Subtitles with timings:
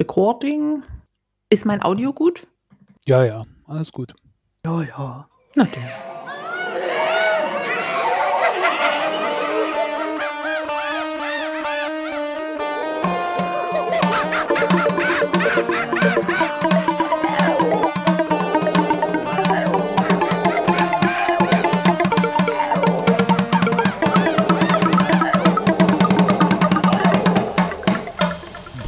[0.00, 0.82] Recording.
[1.50, 2.48] Ist mein Audio gut?
[3.04, 4.14] Ja, ja, alles gut.
[4.64, 5.28] Ja, ja.
[5.56, 5.90] Na dann.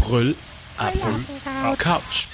[0.01, 0.52] Brüllaffen
[1.77, 2.27] Couch.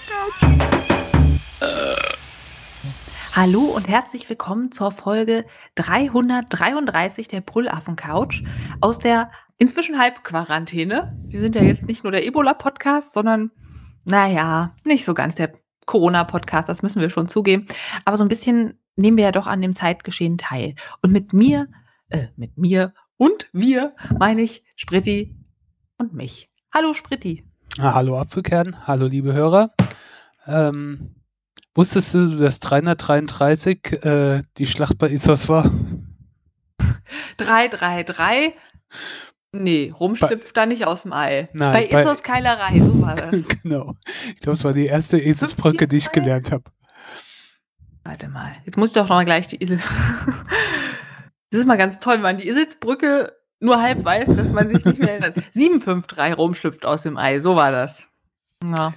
[3.33, 5.45] Hallo und herzlich willkommen zur Folge
[5.77, 8.43] 333 der Brüllaffen Couch
[8.81, 11.17] aus der inzwischen Halbquarantäne.
[11.27, 13.53] Wir sind ja jetzt nicht nur der Ebola-Podcast, sondern,
[14.05, 15.53] naja, nicht so ganz der
[15.87, 17.67] Corona-Podcast, das müssen wir schon zugeben.
[18.05, 20.75] Aber so ein bisschen nehmen wir ja doch an dem Zeitgeschehen teil.
[21.01, 21.69] Und mit mir,
[22.09, 25.37] äh, mit mir und wir meine ich Spritti
[25.97, 26.51] und mich.
[26.73, 27.48] Hallo Spritti.
[27.79, 29.73] Ah, hallo Apfelkern, hallo liebe Hörer.
[30.47, 31.15] Ähm,
[31.75, 35.71] wusstest du, dass 333 äh, die Schlacht bei Issos war?
[37.37, 38.55] 333.
[39.53, 41.49] Nee, rumschlüpft da nicht aus dem Ei.
[41.53, 43.47] Nein, bei bei- Issos Keilerei, so war das.
[43.63, 43.95] genau.
[44.35, 46.65] Ich glaube, es war die erste Eselsbrücke, die ich gelernt habe.
[48.05, 49.81] Warte mal, jetzt muss ich doch noch mal gleich die Isel.
[51.51, 54.85] Das ist mal ganz toll, wenn man die Iselsbrücke nur halb weiß, dass man sich
[54.85, 55.35] nicht mehr erinnert.
[55.53, 58.09] 753 rumschlüpft aus dem Ei, so war das.
[58.63, 58.95] Ja.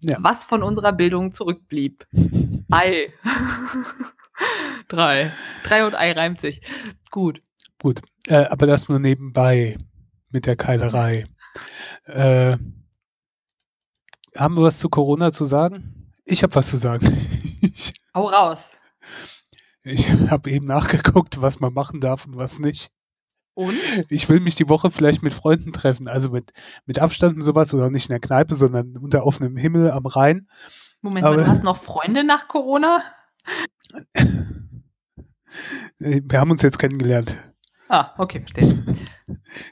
[0.00, 0.18] Ja.
[0.20, 2.06] Was von unserer Bildung zurückblieb.
[2.70, 3.12] Ei.
[4.88, 5.32] Drei.
[5.64, 6.60] Drei und Ei reimt sich.
[7.10, 7.42] Gut.
[7.78, 9.78] Gut, äh, aber das nur nebenbei
[10.30, 11.26] mit der Keilerei.
[12.04, 12.56] Äh,
[14.36, 16.12] haben wir was zu Corona zu sagen?
[16.24, 17.06] Ich habe was zu sagen.
[18.14, 18.78] Hau raus.
[19.82, 22.90] ich habe eben nachgeguckt, was man machen darf und was nicht.
[23.56, 23.74] Und?
[24.10, 26.52] Ich will mich die Woche vielleicht mit Freunden treffen, also mit,
[26.84, 30.46] mit Abstand und sowas oder nicht in der Kneipe, sondern unter offenem Himmel am Rhein.
[31.00, 33.02] Moment mal, du hast noch Freunde nach Corona?
[35.98, 37.34] Wir haben uns jetzt kennengelernt.
[37.88, 38.82] Ah, okay, verstehe.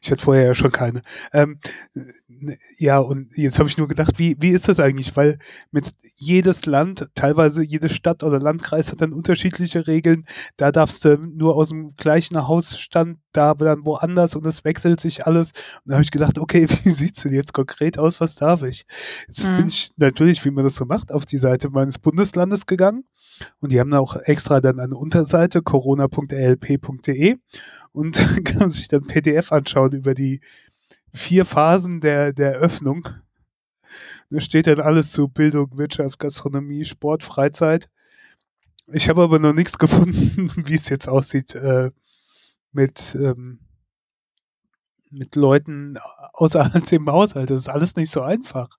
[0.03, 1.03] Ich hatte vorher ja schon keine.
[1.33, 1.59] Ähm,
[1.95, 5.17] äh, ja, und jetzt habe ich nur gedacht, wie, wie ist das eigentlich?
[5.17, 5.39] Weil
[5.73, 10.27] mit jedes Land, teilweise jede Stadt oder Landkreis hat dann unterschiedliche Regeln.
[10.57, 15.27] Da darfst du nur aus dem gleichen Hausstand, da dann woanders und es wechselt sich
[15.27, 15.53] alles.
[15.85, 18.21] Und da habe ich gedacht, okay, wie sieht's denn jetzt konkret aus?
[18.21, 18.87] Was darf ich?
[19.27, 19.57] Jetzt Mhm.
[19.57, 23.05] bin ich natürlich, wie man das so macht, auf die Seite meines Bundeslandes gegangen.
[23.61, 27.37] Und die haben auch extra dann eine Unterseite, corona.lp.de
[27.95, 30.41] und kann sich dann PDF anschauen über die
[31.15, 33.09] vier Phasen der, der Öffnung.
[34.31, 37.89] Da steht dann alles zu Bildung, Wirtschaft, Gastronomie, Sport, Freizeit.
[38.89, 41.93] Ich habe aber noch nichts gefunden, wie es jetzt aussieht äh,
[42.73, 43.61] mit, ähm,
[45.11, 45.97] mit Leuten
[46.33, 47.51] außerhalb dem Haushalt.
[47.51, 48.77] Das ist alles nicht so einfach.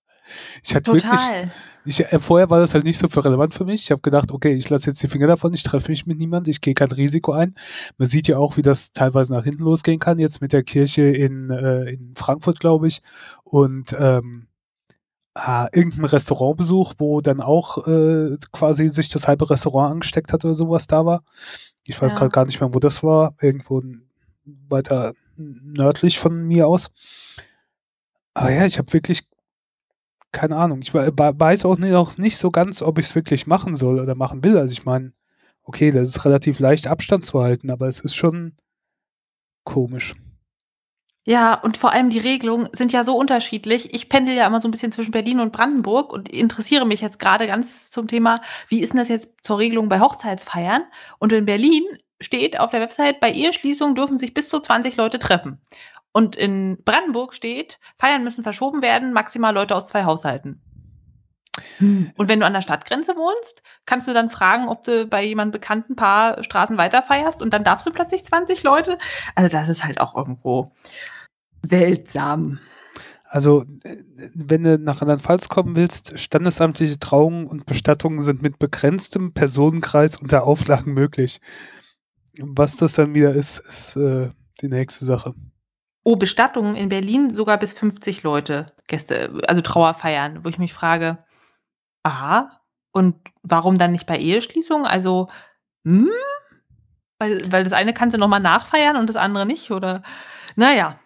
[0.63, 1.51] Ich hatte wirklich, Total.
[1.85, 3.83] ich, äh, vorher war das halt nicht so für relevant für mich.
[3.83, 6.47] Ich habe gedacht, okay, ich lasse jetzt die Finger davon, ich treffe mich mit niemand,
[6.47, 7.55] ich gehe kein Risiko ein.
[7.97, 11.03] Man sieht ja auch, wie das teilweise nach hinten losgehen kann, jetzt mit der Kirche
[11.03, 13.01] in, äh, in Frankfurt, glaube ich.
[13.43, 14.47] Und ähm,
[15.35, 20.55] ah, irgendein Restaurantbesuch, wo dann auch äh, quasi sich das halbe Restaurant angesteckt hat oder
[20.55, 21.23] sowas da war.
[21.85, 22.17] Ich weiß Ja.
[22.17, 23.35] gerade gar nicht mehr, wo das war.
[23.41, 23.83] Irgendwo
[24.67, 26.89] weiter nördlich von mir aus.
[28.33, 29.23] Aber ja, ich habe wirklich
[30.35, 30.81] keine Ahnung.
[30.81, 33.99] Ich we- we- weiß auch auch nicht so ganz, ob ich es wirklich machen soll
[33.99, 34.57] oder machen will.
[34.57, 35.13] Also ich meine,
[35.63, 38.53] okay, das ist relativ leicht Abstand zu halten, aber es ist schon
[39.63, 40.13] komisch.
[41.27, 43.91] Ja, und vor allem die Regelungen sind ja so unterschiedlich.
[43.95, 47.17] Ich pendel ja immer so ein bisschen zwischen Berlin und Brandenburg und interessiere mich jetzt
[47.17, 50.83] gerade ganz zum Thema, wie ist denn das jetzt zur Regelung bei Hochzeitsfeiern?
[51.17, 51.83] Und in Berlin
[52.21, 55.59] steht auf der Website, bei Eheschließung dürfen sich bis zu 20 Leute treffen.
[56.15, 60.61] Und in Brandenburg steht, Feiern müssen verschoben werden, maximal Leute aus zwei Haushalten.
[61.79, 65.59] Und wenn du an der Stadtgrenze wohnst, kannst du dann fragen, ob du bei jemandem
[65.59, 68.97] bekannten Paar Straßen weiter feierst und dann darfst du plötzlich 20 Leute.
[69.35, 70.71] Also das ist halt auch irgendwo
[71.63, 72.59] seltsam.
[73.25, 73.97] Also, äh,
[74.33, 80.45] wenn du nach Rheinland-Pfalz kommen willst, standesamtliche Trauungen und Bestattungen sind mit begrenztem Personenkreis unter
[80.45, 81.41] Auflagen möglich.
[82.39, 84.29] Was das dann wieder ist, ist äh,
[84.61, 85.35] die nächste Sache.
[86.07, 91.17] Oh, Bestattungen in Berlin sogar bis 50 Leute Gäste, also Trauerfeiern, wo ich mich frage,
[92.03, 92.61] aha,
[92.91, 94.85] und warum dann nicht bei Eheschließung?
[94.85, 95.29] Also,
[95.85, 96.09] hm?
[97.19, 100.03] Weil, weil das eine kannst du nochmal nachfeiern und das andere nicht, oder?
[100.55, 100.99] Naja.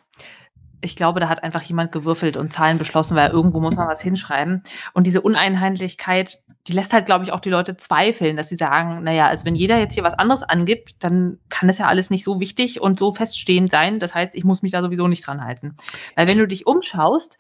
[0.82, 4.02] Ich glaube, da hat einfach jemand gewürfelt und Zahlen beschlossen, weil irgendwo muss man was
[4.02, 4.64] hinschreiben.
[4.94, 9.04] Und diese Uneinheitlichkeit, die lässt halt, glaube ich, auch die Leute zweifeln, dass sie sagen,
[9.04, 12.24] naja, also wenn jeder jetzt hier was anderes angibt, dann kann das ja alles nicht
[12.24, 14.00] so wichtig und so feststehend sein.
[14.00, 15.76] Das heißt, ich muss mich da sowieso nicht dran halten.
[16.16, 17.38] Weil wenn du dich umschaust,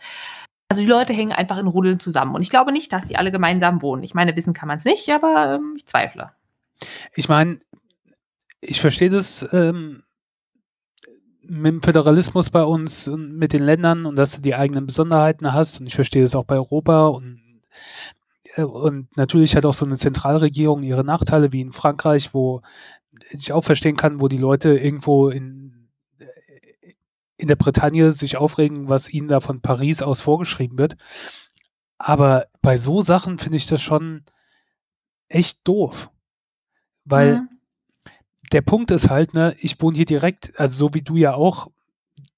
[0.71, 2.35] Also die Leute hängen einfach in Rudeln zusammen.
[2.35, 4.03] Und ich glaube nicht, dass die alle gemeinsam wohnen.
[4.03, 6.31] Ich meine, wissen kann man es nicht, aber ähm, ich zweifle.
[7.15, 7.59] Ich meine,
[8.61, 10.03] ich verstehe das ähm,
[11.49, 15.51] mit dem Föderalismus bei uns und mit den Ländern und dass du die eigenen Besonderheiten
[15.51, 15.79] hast.
[15.79, 17.41] Und ich verstehe das auch bei Europa und
[18.55, 22.61] äh, und natürlich hat auch so eine Zentralregierung ihre Nachteile, wie in Frankreich, wo
[23.31, 25.89] ich auch verstehen kann, wo die Leute irgendwo in,
[27.37, 30.95] in der Bretagne sich aufregen, was ihnen da von Paris aus vorgeschrieben wird.
[31.97, 34.23] Aber bei so Sachen finde ich das schon
[35.27, 36.09] echt doof.
[37.05, 37.49] Weil mhm.
[38.51, 41.67] Der Punkt ist halt, ne, ich wohne hier direkt, also so wie du ja auch,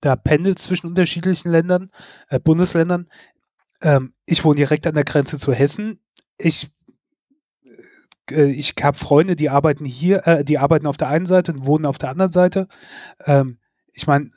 [0.02, 1.92] da pendelt zwischen unterschiedlichen Ländern,
[2.30, 3.08] äh, Bundesländern.
[3.82, 6.00] Ähm, ich wohne direkt an der Grenze zu Hessen.
[6.38, 6.72] Ich
[8.32, 11.66] äh, ich habe Freunde, die arbeiten hier, äh, die arbeiten auf der einen Seite und
[11.66, 12.68] wohnen auf der anderen Seite.
[13.26, 13.60] Ähm,
[13.94, 14.32] ich meine,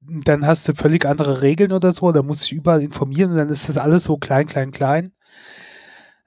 [0.00, 3.48] dann hast du völlig andere Regeln oder so, da muss ich überall informieren und dann
[3.48, 5.12] ist das alles so klein, klein, klein.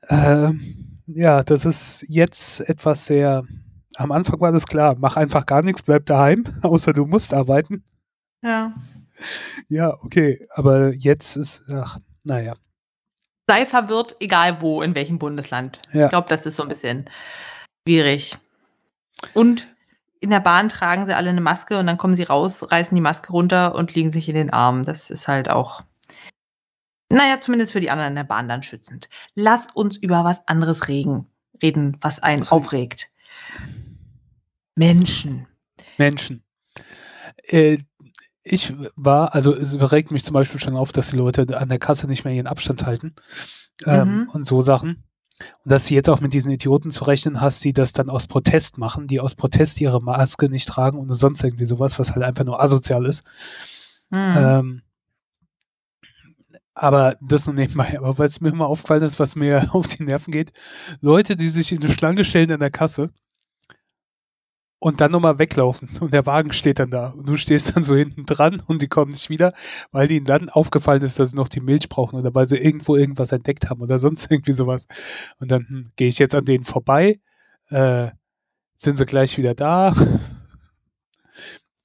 [0.10, 3.44] Ähm, ja, das ist jetzt etwas sehr.
[3.96, 7.84] Am Anfang war das klar, mach einfach gar nichts, bleib daheim, außer du musst arbeiten.
[8.42, 8.74] Ja.
[9.68, 12.54] Ja, okay, aber jetzt ist, ach, naja
[13.50, 15.80] sei verwirrt, egal wo, in welchem Bundesland.
[15.92, 16.06] Ja.
[16.06, 17.10] Ich glaube, das ist so ein bisschen
[17.84, 18.38] schwierig.
[19.34, 19.68] Und
[20.20, 23.02] in der Bahn tragen sie alle eine Maske und dann kommen sie raus, reißen die
[23.02, 24.86] Maske runter und liegen sich in den Armen.
[24.86, 25.82] Das ist halt auch,
[27.10, 29.10] naja, zumindest für die anderen in der Bahn dann schützend.
[29.36, 31.28] Lass uns über was anderes reden,
[31.62, 33.12] reden was einen aufregt.
[34.76, 35.48] Menschen.
[35.98, 36.44] Menschen.
[37.44, 37.80] Äh,
[38.44, 41.80] ich war, also es regt mich zum Beispiel schon auf, dass die Leute an der
[41.80, 43.14] Kasse nicht mehr ihren Abstand halten
[43.86, 44.30] ähm, mhm.
[44.30, 45.04] und so Sachen.
[45.64, 48.28] Und dass sie jetzt auch mit diesen Idioten zu rechnen hast, die das dann aus
[48.28, 52.24] Protest machen, die aus Protest ihre Maske nicht tragen und sonst irgendwie sowas, was halt
[52.24, 53.24] einfach nur asozial ist.
[54.10, 54.34] Mhm.
[54.36, 54.82] Ähm,
[56.82, 57.98] aber das nur nebenbei.
[57.98, 60.54] Aber weil es mir immer aufgefallen ist, was mir auf die Nerven geht,
[61.02, 63.12] Leute, die sich in eine Schlange stellen an der Kasse
[64.80, 67.96] und dann nochmal weglaufen und der Wagen steht dann da und du stehst dann so
[67.96, 69.54] hinten dran und die kommen nicht wieder,
[69.92, 72.96] weil ihnen dann aufgefallen ist, dass sie noch die Milch brauchen oder weil sie irgendwo
[72.96, 74.88] irgendwas entdeckt haben oder sonst irgendwie sowas.
[75.40, 77.20] Und dann hm, gehe ich jetzt an denen vorbei,
[77.70, 78.10] äh,
[78.78, 79.96] sind sie gleich wieder da.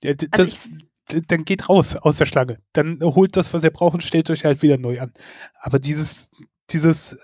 [0.06, 0.56] Also das, also
[1.08, 2.58] dann geht raus aus der Schlange.
[2.72, 5.12] Dann holt das, was ihr braucht und stellt euch halt wieder neu an.
[5.60, 6.30] Aber dieses,
[6.70, 7.18] dieses,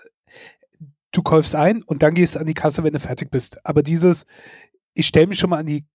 [1.11, 3.65] du kaufst ein und dann gehst du an die Kasse, wenn du fertig bist.
[3.65, 4.25] Aber dieses,
[4.93, 5.85] ich stelle mich schon mal an die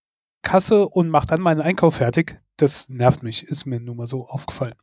[0.43, 2.41] Kasse und mache dann meinen Einkauf fertig.
[2.57, 4.75] Das nervt mich, ist mir nun mal so aufgefallen.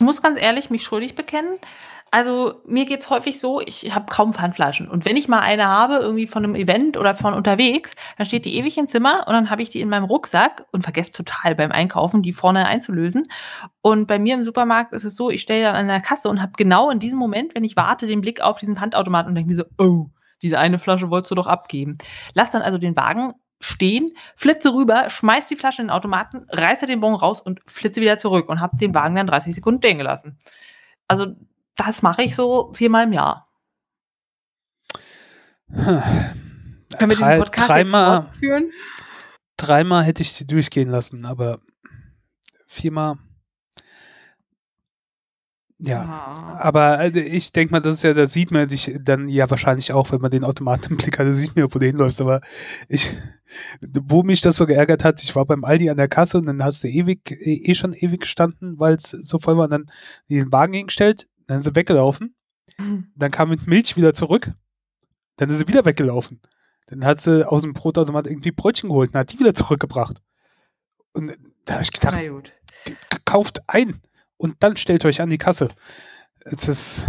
[0.00, 1.58] Ich muss ganz ehrlich mich schuldig bekennen.
[2.12, 4.88] Also mir geht es häufig so, ich habe kaum Pfandflaschen.
[4.88, 8.44] Und wenn ich mal eine habe, irgendwie von einem Event oder von unterwegs, dann steht
[8.44, 11.56] die ewig im Zimmer und dann habe ich die in meinem Rucksack und vergesse total
[11.56, 13.26] beim Einkaufen, die vorne einzulösen.
[13.82, 16.40] Und bei mir im Supermarkt ist es so, ich stelle dann an der Kasse und
[16.40, 19.50] habe genau in diesem Moment, wenn ich warte, den Blick auf diesen Pfandautomaten und denke
[19.50, 20.06] mir so, oh,
[20.42, 21.98] diese eine Flasche wolltest du doch abgeben.
[22.34, 26.86] Lass dann also den Wagen stehen, flitze rüber, schmeiß die Flasche in den Automaten, reiße
[26.86, 29.98] den Bon raus und flitze wieder zurück und hab den Wagen dann 30 Sekunden stehen
[29.98, 30.38] gelassen.
[31.08, 31.34] Also
[31.76, 33.48] das mache ich so viermal im Jahr.
[35.70, 36.02] Hm.
[36.98, 38.72] Können wir Drei, diesen Podcast dreimal, jetzt fortführen?
[39.56, 41.60] Dreimal hätte ich die durchgehen lassen, aber
[42.66, 43.18] viermal
[45.80, 46.58] ja, ah.
[46.60, 49.92] aber äh, ich denke mal, das ist ja, da sieht man dich dann ja wahrscheinlich
[49.92, 52.20] auch, wenn man den Automaten im Blick hat, da sieht man, wo du hinläufst.
[52.20, 52.40] Aber
[52.88, 53.10] ich,
[53.80, 56.62] wo mich das so geärgert hat, ich war beim Aldi an der Kasse und dann
[56.62, 59.90] hast du ewig, eh, eh schon ewig gestanden, weil es so voll war, und dann
[60.28, 62.34] den Wagen hingestellt, dann ist sie weggelaufen.
[62.78, 63.08] Mhm.
[63.16, 64.52] Dann kam mit Milch wieder zurück,
[65.36, 66.40] dann ist sie wieder weggelaufen.
[66.86, 70.22] Dann hat sie aus dem Brotautomat irgendwie Brötchen geholt und hat die wieder zurückgebracht.
[71.12, 72.18] Und da habe ich gedacht,
[73.24, 74.00] kauft ein
[74.36, 75.68] und dann stellt euch an die Kasse.
[76.40, 77.06] Es ist.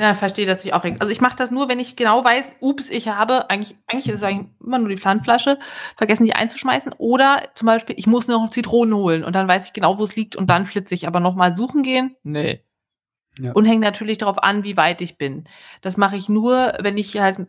[0.00, 0.84] Ja, verstehe das ich auch.
[0.84, 4.16] Also ich mache das nur, wenn ich genau weiß, ups, ich habe, eigentlich, eigentlich ist
[4.16, 5.58] es eigentlich immer nur die Pfandflasche,
[5.96, 6.94] vergessen die einzuschmeißen.
[6.98, 10.14] Oder zum Beispiel, ich muss noch Zitronen holen und dann weiß ich genau, wo es
[10.14, 11.08] liegt und dann flitze ich.
[11.08, 12.14] Aber nochmal suchen gehen?
[12.22, 12.62] Nee.
[13.40, 13.52] Ja.
[13.52, 15.48] Und hängt natürlich darauf an, wie weit ich bin.
[15.80, 17.48] Das mache ich nur, wenn ich halt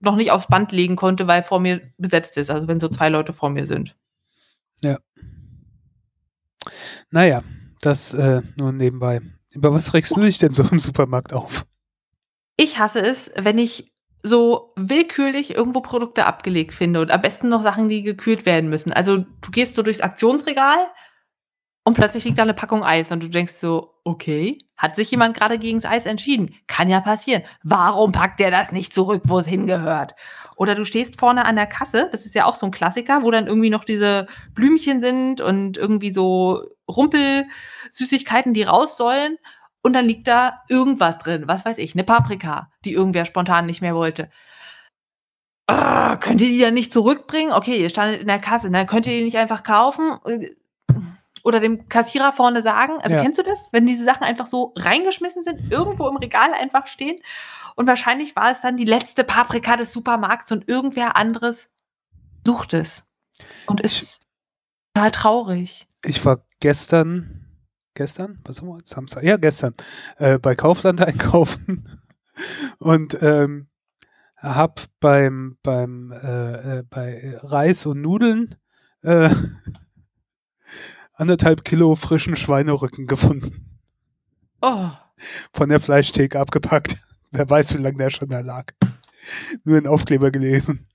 [0.00, 2.50] noch nicht aufs Band legen konnte, weil vor mir besetzt ist.
[2.50, 3.96] Also wenn so zwei Leute vor mir sind.
[4.82, 4.98] Ja.
[7.10, 7.44] Naja,
[7.80, 9.20] das äh, nur nebenbei.
[9.50, 11.64] Über was regst du dich denn so im Supermarkt auf?
[12.58, 13.92] Ich hasse es, wenn ich
[14.22, 18.92] so willkürlich irgendwo Produkte abgelegt finde und am besten noch Sachen, die gekühlt werden müssen.
[18.92, 20.86] Also du gehst so durchs Aktionsregal
[21.84, 25.36] Und plötzlich liegt da 'ne Packung Eis und du denkst so: „Okay, hat sich jemand
[25.36, 26.54] grade gegen's Eis entschieden?
[26.68, 27.42] Kann ja passieren.
[27.64, 30.14] Warum packt der das nicht zurück, wo es hingehört?“
[30.56, 33.30] Oder du stehst vorne an der Kasse, das ist ja auch so 'n Klassiker, wo
[33.32, 39.38] dann irgendwie noch diese Blümchen sind und irgendwie so Rumpelsüßigkeiten, die raus sollen
[39.84, 43.82] und dann liegt da irgendwas drin, was weiß ich, 'ne Paprika, die irgendwer spontan nicht
[43.82, 44.30] mehr wollte.
[45.66, 47.52] Ah, könnt ihr die dann nicht zurückbringen?
[47.52, 48.84] Okay, ihr standet in der Kasse, ne?
[48.86, 50.18] Könnt ihr die nicht einfach kaufen?
[50.26, 50.50] Äh,
[51.42, 53.22] oder dem Kassierer vorne sagen also, Ja.
[53.22, 57.20] kennst du das, wenn diese Sachen einfach so reingeschmissen sind, irgendwo im Regal einfach stehen?
[57.76, 61.70] Und wahrscheinlich war es dann die letzte Paprika des Supermarkts und irgendwer anderes
[62.46, 63.10] sucht es
[63.66, 64.26] und ist
[64.94, 65.86] total traurig.
[66.04, 67.43] Ich war gestern
[67.94, 68.38] gestern?
[68.44, 68.88] Was haben wir heute?
[68.88, 69.22] Samstag?
[69.24, 69.74] Ja, gestern,
[70.18, 72.00] äh, bei Kaufland einkaufen
[72.78, 73.68] und, ähm,
[74.36, 78.56] habe beim beim, äh, äh bei Reis und Nudeln,
[79.02, 79.30] äh
[81.16, 83.78] 1 1/2 Kilo frischen Schweinerücken gefunden.
[84.60, 84.90] Oh.
[85.52, 86.96] Von der Fleischtheke abgepackt.
[87.30, 88.72] Wer weiß, wie lang der schon da lag.
[89.64, 90.88] Nur 'n Aufkleber gelesen.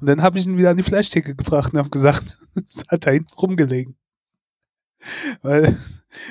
[0.00, 2.36] Und dann habe ich ihn wieder an die Fleischtheke gebracht und habe gesagt,
[2.66, 3.96] es hat da hinten rumgelegen.
[5.42, 5.76] Weil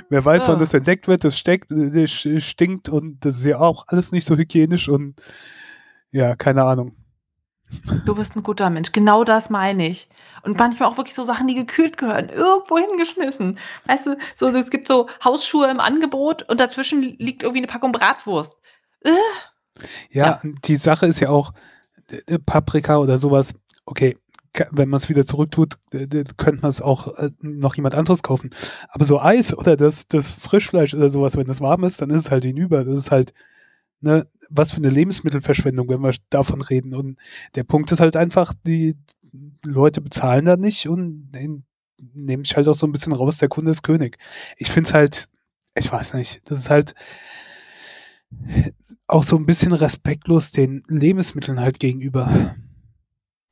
[0.10, 0.60] wer weiß, wann Oh.
[0.60, 2.12] das entdeckt wird, das steckt das
[2.44, 5.16] stinkt und das ist ja auch alles nicht so hygienisch und
[6.12, 6.96] ja, keine Ahnung.
[8.06, 8.92] Du bist 'n guter Mensch.
[8.92, 10.10] Genau das meine ich.
[10.44, 13.58] Und manchmal auch wirklich so Sachen, die gekühlt gehören, irgendwo hingeschmissen.
[13.88, 17.92] Weißt du, so es gibt so Hausschuhe im Angebot und dazwischen liegt irgendwie 'ne Packung
[17.94, 18.56] Bratwurst.
[19.06, 19.12] Äh.
[20.12, 20.42] Ja, Ja.
[20.66, 21.54] die Sache ist ja auch,
[22.28, 23.54] äh, Paprika oder so was,
[23.86, 24.18] okay,
[24.72, 25.78] wenn man's wieder zurücktut,
[26.38, 28.52] könnte man's auch, äh, noch jemand anderes kaufen.
[28.90, 32.10] Aber so Eis oder das das Frischfleisch oder so was, wenn das warm ist, dann
[32.12, 32.84] ist es halt hinüber.
[32.86, 33.34] Das ist halt,
[34.02, 36.96] ne, was für 'ne Lebensmittelverschwendung, wenn wir davon reden.
[36.96, 37.18] Und
[37.56, 38.96] der Punkt ist halt einfach, die
[39.66, 41.64] Leute bezahlen da nicht und nehm
[42.14, 44.18] nehmen sich halt auch so 'n bisschen raus, der Kunde ist König.
[44.58, 45.30] Ich finde es halt
[45.78, 46.94] ich weiß nicht, das ist halt
[49.08, 52.56] auch so 'n bisschen respektlos den Lebensmitteln halt gegenüber.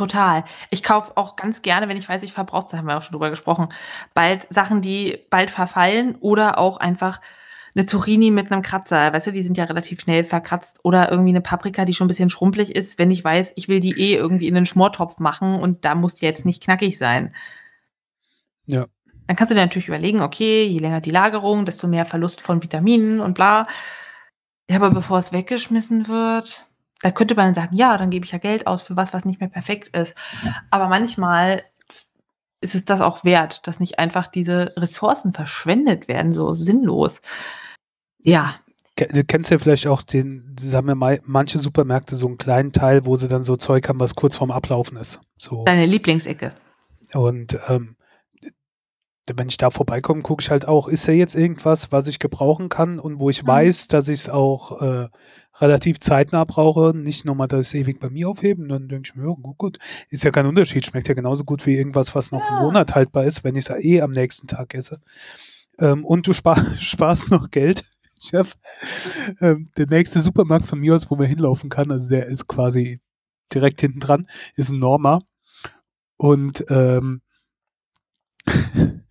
[0.01, 0.43] Total.
[0.71, 3.11] Ich kaufe auch ganz gerne, wenn ich weiß, ich verbrauche da haben wir auch schon
[3.11, 3.67] drüber gesprochen,
[4.15, 7.21] bald Sachen, die bald verfallen oder auch einfach
[7.75, 9.13] 'ne Zucchini mit 'nem Kratzer.
[9.13, 12.09] Weißt du, die sind ja relativ schnell verkratzt oder irgendwie 'ne Paprika, die schon 'n
[12.09, 15.53] bisschen schrumpelig ist, wenn ich weiß, ich will die eh irgendwie in 'nen Schmortopf machen
[15.59, 17.31] und da muss die jetzt nicht knackig sein.
[18.67, 18.87] Ja.
[19.27, 22.61] Dann kannst du dir natürlich überlegen: „Okay, je länger die Lagerung, desto mehr Verlust von
[22.63, 23.65] Vitaminen und bla.“
[24.69, 26.65] Ja, aber bevor es weggeschmissen wird,
[27.01, 29.39] da könnte man sagen: „Ja, dann gebe ich ja Geld aus für was, was nicht
[29.39, 30.15] mehr perfekt ist.“
[30.71, 31.63] Aber manchmal
[32.61, 37.21] ist es das auch wert, dass nicht einfach diese Ressourcen verschwendet werden, so sinnlos.
[38.19, 38.55] Ja.
[38.97, 42.71] Du kennst ja vielleicht auch den sie haben ja mei manche Supermärkte so 'n kleinen
[42.71, 45.19] Teil, wo sie dann so Zeug haben, was kurz vorm Ablaufen ist.
[45.37, 45.63] So.
[45.65, 46.51] Deine Lieblingsecke.
[47.13, 47.95] Und, ähm,
[49.33, 52.69] wenn ich da vorbeikomme, gucke ich halt auch, ist da jetzt irgendwas, was ich gebrauchen
[52.69, 53.47] kann und wo ich Mhm.
[53.47, 55.09] weiß, dass ich's auch, äh,
[55.61, 58.69] relativ zeitnah brauche, nicht noch mal das ewig bei mir aufheben.
[58.69, 61.65] Dann denke ich mir: „Ja, gut, gut.“ Ist ja kein Unterschied, schmeckt ja genauso gut
[61.65, 62.61] wie irgendwas, was noch Ja.
[62.63, 65.01] Monat haltbar ist, wenn ich's ja eh am nächsten Tag esse.
[65.79, 67.83] Ähm, und du spar sparst noch Geld.
[68.23, 68.49] Ich habe
[69.41, 73.01] ähm, der nächste Supermarkt von mir aus, wo man hinlaufen kann, also der ist quasi
[73.53, 75.21] direkt hinten dran, ist 'n Norma.
[76.17, 77.21] Und, ähm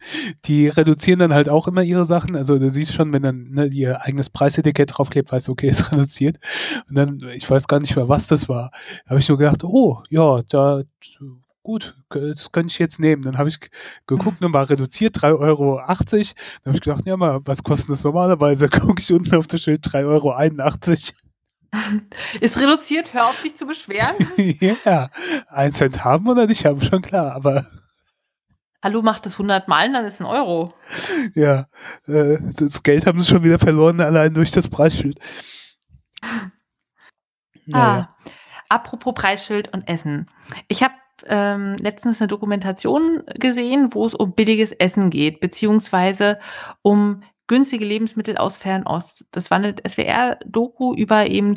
[0.44, 2.36] die reduzieren dann halt auch immer ihre Sachen.
[2.36, 5.92] Also, du siehst schon, wenn dann, ne, ihr eigenes Preisetikett draufklebt, weißt du, okay, ist
[5.92, 6.38] reduziert.
[6.88, 8.70] Und dann ich weiß gar nicht mehr, was das war.
[9.04, 10.82] Da habe ich nur gedacht: „Oh, ja, da
[11.62, 13.58] gut, das könnte ich jetzt nehmen.“ Dann habe ich
[14.06, 16.34] geguckt und war reduziert 3,80 €.
[16.64, 19.62] Dann habe ich gedacht: „Ja, mal, was kostet das normalerweise?“ Gucke ich unten auf das
[19.62, 21.14] Schild 3,81 €.
[22.40, 24.16] Ist reduziert, hör auf, dich zu beschweren.
[24.84, 25.10] Ja,
[25.48, 27.64] 1 Cent haben oder nicht haben, schon klar, aber
[28.82, 30.72] Hallo, mach das 100 Mal dann ist 'n Euro.
[31.34, 31.66] Ja,
[32.08, 35.18] äh, das Geld haben sie schon wieder verloren, allein durch das Preisschild.
[37.66, 38.08] Na ja.
[38.08, 38.16] Ah,
[38.68, 40.26] apropos Preisschild und Essen.
[40.68, 40.94] Ich habe,
[41.26, 46.38] ähm, letztens 'ne Dokumentation gesehen, wo es um billiges Essen geht, beziehungsweise
[46.82, 49.24] um günstige Lebensmittel aus Fernost.
[49.32, 51.54] Das war 'ne SWR-Doku über eben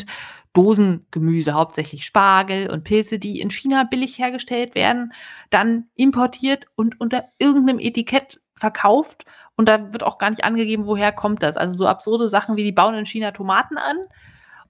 [0.54, 5.14] Dosengemüse, hauptsächlich Spargel und Pilze, die in China billig hergestellt werden,
[5.52, 9.26] dann importiert und unter irgend 'nem Etikett verkauft.
[9.58, 11.58] Und da wird auch gar nicht angegeben, woher kommt das.
[11.58, 13.98] Also, so absurde Sachen wie die bauen in China Tomaten an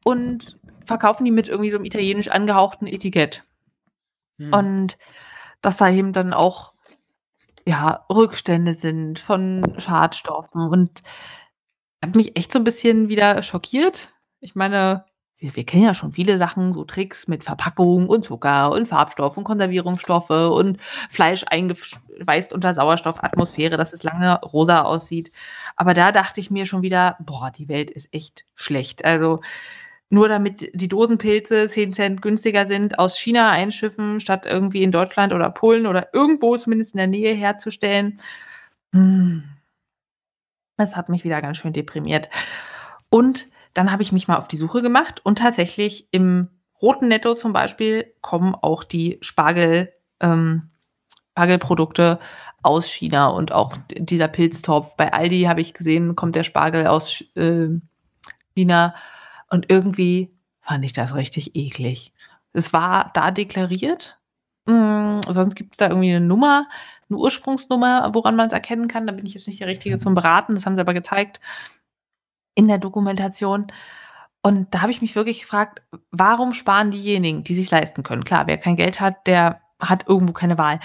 [0.06, 3.44] und verkaufen die mit irgendwie so 'nem italienisch angehauchten Etikett.
[4.40, 4.54] Mhm.
[4.54, 4.98] Und
[5.62, 6.74] dass da eben dann auch,
[7.68, 11.04] ja, Rückstände sind von Schadstoffen und
[12.04, 14.10] hat mich echt so 'n bisschen wieder schockiert.
[14.42, 15.06] Ich meine,
[15.44, 19.38] wir, wir kennen ja schon viele Sachen, so Tricks mit Verpackung und Zucker und Farbstoff
[19.38, 20.78] und Konservierungsstoffe und
[21.10, 25.32] Fleisch eingeschweißt unter Sauerstoffatmosphäre, dass es lange rosa aussieht.
[25.76, 29.04] Aber da dachte ich mir schon wieder, boah, die Welt ist echt schlecht.
[29.04, 29.42] Also
[30.10, 35.34] nur damit die Dosenpilze 10 Cent günstiger sind, aus China einschiffen, statt irgendwie in Deutschland
[35.34, 38.18] oder Polen oder irgendwo zumindest in der Nähe herzustellen.
[38.94, 39.44] Hm.
[40.78, 42.30] Das hat mich wieder ganz schön deprimiert.
[43.10, 46.50] Und dann habe ich mich mal auf die Suche gemacht und tatsächlich im
[46.82, 50.70] roten Netto zum Beispiel kommen auch die Spargel, ähm,
[51.32, 52.20] Spargelprodukte
[52.62, 54.96] aus China und auch dieser Pilztopf.
[54.96, 57.70] Bei Aldi habe ich gesehen, kommt der Spargel aus äh,
[58.56, 58.94] China
[59.50, 62.14] und irgendwie fand ich das richtig eklig.
[62.54, 64.20] Es war da deklariert.
[64.68, 66.68] Hm, sonst gibt es da irgendwie eine Nummer,
[67.10, 69.08] eine Ursprungsnummer, woran man es erkennen kann.
[69.08, 70.54] Da bin ich jetzt nicht der Richtige zum Beraten.
[70.54, 71.40] Das haben sie aber gezeigt
[72.56, 73.68] in der Dokumentation.
[74.42, 75.82] Und da habe ich mich wirklich gefragt,
[76.12, 78.26] warum sparen diejenigen, die sich leisten können?
[78.26, 80.80] Klar, wer kein Geld hat, der hat irgendwo keine Wahl.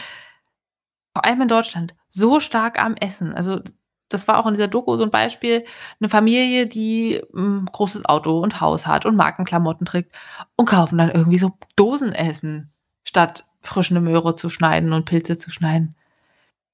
[1.14, 3.34] Vor allem in Deutschland so stark am Essen.
[3.34, 3.60] Also
[4.08, 5.64] das war auch in dieser Doku so ein Beispiel,
[6.00, 10.14] eine Familie, die ein hm, großes Auto und Haus hat und Markenklamotten trägt
[10.56, 12.72] und kaufen dann irgendwie so Dosenessen,
[13.04, 15.94] statt frische Möhre zu schneiden und Pilze zu schneiden.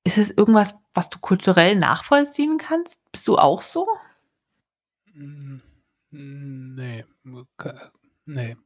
[0.05, 2.99] Ist es irgendwas, was du kulturell nachvollziehen kannst?
[3.11, 3.89] Bist du auch so?
[5.15, 7.05] Nee,
[8.25, 8.57] nee,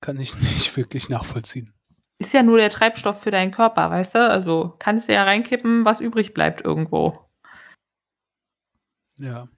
[0.00, 1.72] kann ich nicht wirklich nachvollziehen.
[2.18, 4.30] Ist ja nur der Treibstoff für deinen Körper, weißt du?
[4.30, 7.28] Also kannst du ja reinkippen, was übrig bleibt irgendwo.
[9.18, 9.48] Ja.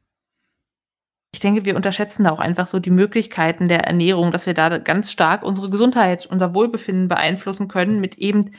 [1.33, 4.79] Ich denke, wir unterschätzen da auch einfach so die Möglichkeiten der Ernährung, dass wir da
[4.79, 8.51] ganz stark unsere Gesundheit, unser Wohlbefinden beeinflussen können mit eben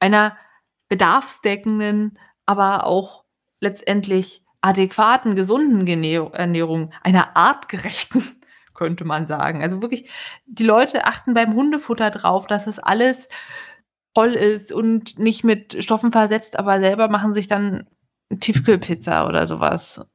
[0.00, 0.36] einer
[0.88, 3.24] bedarfsdeckenden, aber auch
[3.60, 5.86] letztendlich adäquaten, gesunden
[6.32, 8.40] Ernährung, einer artgerechten,
[8.74, 9.62] könnte man sagen.
[9.62, 10.10] Also wirklich,
[10.46, 13.28] die Leute achten beim Hundefutter drauf, dass es alles
[14.14, 17.86] voll ist und nicht mit Stoffen versetzt, aber selber machen sich dann
[18.40, 20.06] Tiefkühlpizza oder sowas.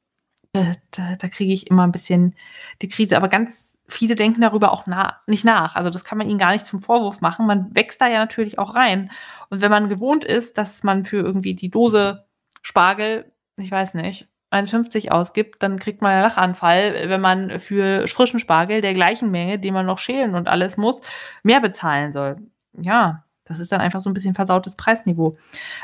[0.54, 2.34] Da, da, da kriege ich immer ein bisschen
[2.82, 3.18] die Krise.
[3.18, 5.76] Aber ganz viele denken darüber auch na nicht nach.
[5.76, 7.46] Also das kann man ihnen gar nicht zum Vorwurf machen.
[7.46, 9.12] Man wächst da ja natürlich auch rein.
[9.52, 12.26] Und wenn man gewohnt ist, dass man für irgendwie die Dose
[12.64, 18.40] Spargel, ich weiß nicht, 1,50 ausgibt, dann kriegt man einen Lachanfall, wenn man für frischen
[18.40, 21.02] Spargel der gleichen Menge, den man noch schälen und alles muss,
[21.44, 22.38] mehr bezahlen soll.
[22.74, 25.36] Ja, das ist dann einfach so ein bisschen versautes Preisniveau.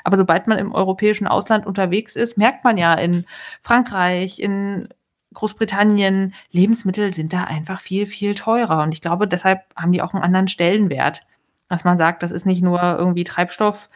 [0.04, 3.25] Aber sobald man im europäischen Ausland unterwegs ist, merkt man ja in
[3.60, 4.88] Frankreich, in
[5.34, 8.84] Großbritannien, Lebensmittel sind da einfach viel, viel teurer.
[8.84, 11.21] Und ich glaube, deshalb haben die auch einen anderen Stellenwert.
[11.67, 13.89] Dass man sagt, das ist nicht nur irgendwie Treibstoff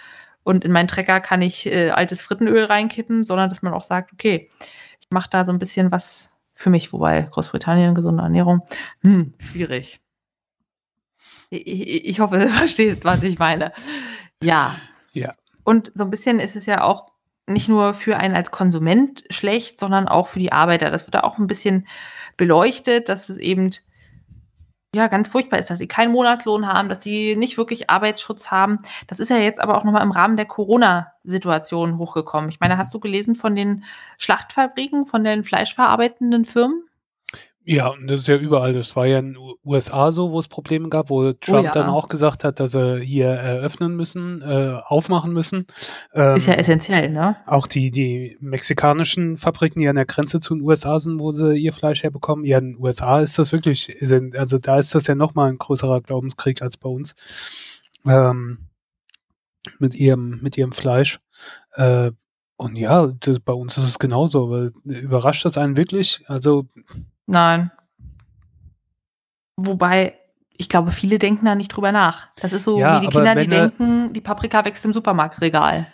[0.50, 4.12] und in meinen Trecker kann ich äh, altes Frittenöl reinkippen, sondern dass man auch sagt,
[4.14, 4.50] okay,
[5.00, 8.62] ich mache da so ein bisschen was für mich, wobei Großbritannien, gesunde Ernährung,
[9.02, 10.02] hm, schwierig.
[11.52, 13.72] Ich, ich hoffe, du verstehst, was ich meine.
[14.42, 14.76] Ja.
[15.12, 15.34] Ja.
[15.64, 17.12] Und so ein bisschen ist es ja auch
[17.46, 20.90] nicht nur für einen als Konsument schlecht, sondern auch für die Arbeiter.
[20.90, 21.88] Das wird da auch ein bisschen
[22.38, 23.70] beleuchtet, dass es eben
[24.96, 28.80] ja, ganz furchtbar ist, dass sie keinen Monatslohn haben, dass die nicht wirklich Arbeitsschutz haben.
[29.08, 32.50] Das ist ja jetzt aber auch nochmal im Rahmen der Corona-Situation hochgekommen.
[32.50, 33.84] Ich meine, hast du gelesen von den
[34.18, 36.89] Schlachtfabriken, von den fleischverarbeitenden Firmen?
[37.72, 38.74] Ja, und das ist ja überall.
[38.74, 41.72] Das war ja in den USA so, wo es Probleme gab, wo Trump oh ja.
[41.72, 45.68] dann auch gesagt hat, dass sie hier eröffnen müssen, äh, aufmachen müssen.
[46.16, 47.36] Ähm, ist ja essentiell, ne?
[47.46, 51.58] Auch die, die mexikanischen Fabriken, die an der Grenze zu den USA sind, wo sie
[51.58, 52.44] ihr Fleisch herbekommen.
[52.44, 56.02] Ja, in den USA ist das wirklich, also da ist das ja nochmal ein größerer
[56.02, 57.16] Glaubenskrieg als bei uns.
[58.08, 58.70] Ähm,
[59.78, 61.20] mit ihrem, mit ihrem Fleisch.
[61.74, 62.14] Äh,
[62.58, 66.24] und ja, das, bei uns ist es genauso, aber überrascht das einen wirklich?
[66.26, 66.66] Also
[67.30, 67.72] Nein.
[69.56, 70.16] Wobei,
[70.52, 72.30] ich glaube, viele denken da nicht drüber nach.
[72.38, 75.88] Das ist so ja, wie die Kinder, die denken, die Paprika wächst im Supermarktregal.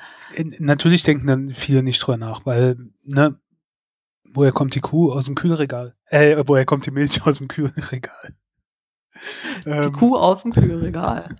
[0.59, 3.37] Natürlich denken dann viele nicht drüber nach, weil, ne,
[4.33, 5.95] woher kommt die Kuh aus dem Kühlregal?
[6.05, 8.33] Äh, woher kommt die Milch aus dem Kühlregal?
[9.65, 11.35] Die ähm, Kuh aus dem Kühlregal.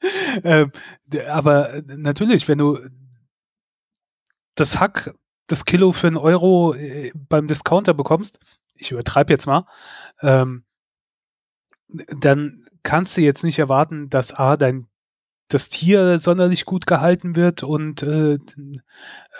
[0.44, 0.70] ähm,
[1.28, 2.78] aber natürlich, wenn du
[4.54, 5.14] das Hack,
[5.48, 8.38] das Kilo für einen Euro äh, beim Discounter bekommst,
[8.80, 9.66] ich übertreibe jetzt mal,
[10.22, 10.64] ähm,
[11.88, 14.86] dann kannst du jetzt nicht erwarten, dass A, dein
[15.48, 18.38] das Tier sonderlich gut gehalten wird und äh,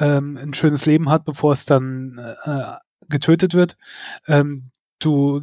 [0.00, 2.72] ähm, ein schönes Leben hat, bevor es dann äh,
[3.08, 3.76] getötet wird.
[4.26, 5.40] Ähm, du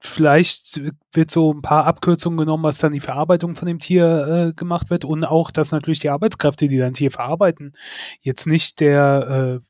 [0.00, 0.80] vielleicht
[1.12, 4.90] wird so ein paar Abkürzungen genommen, was dann die Verarbeitung von dem Tier äh, gemacht
[4.90, 7.74] wird und auch, dass natürlich die Arbeitskräfte, die dein Tier verarbeiten,
[8.20, 9.67] jetzt nicht der äh,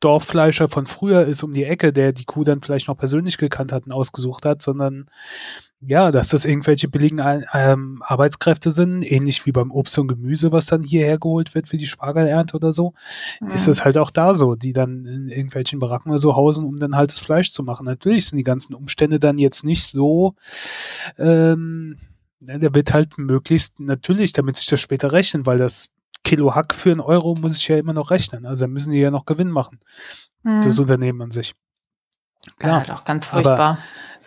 [0.00, 3.72] Dorffleischer von früher ist um die Ecke, der die Kuh dann vielleicht noch persönlich gekannt
[3.72, 5.10] hat und ausgesucht hat, sondern
[5.80, 7.20] ja, dass das irgendwelche billigen
[7.52, 11.76] ähm, Arbeitskräfte sind, ähnlich wie beim Obst und Gemüse, was dann hierher geholt wird für
[11.76, 12.94] die Spargelernte oder so,
[13.40, 13.48] ja.
[13.48, 16.80] ist es halt auch da so, die dann in irgendwelchen Baracken oder so hausen, um
[16.80, 17.86] dann halt das Fleisch zu machen.
[17.86, 20.34] Natürlich sind die ganzen Umstände dann jetzt nicht so,
[21.16, 21.96] ähm,
[22.40, 25.90] der wird halt möglichst natürlich, damit sich das später rechnen, weil das
[26.28, 28.44] Kilo Hack für einen Euro muss ich ja immer noch rechnen.
[28.44, 29.80] Also müssen die ja noch Gewinn machen.
[30.44, 30.60] Hm.
[30.60, 31.54] Das Unternehmen an sich.
[32.58, 32.86] Klar.
[32.86, 33.58] Ja, doch ganz furchtbar.
[33.58, 33.78] Aber,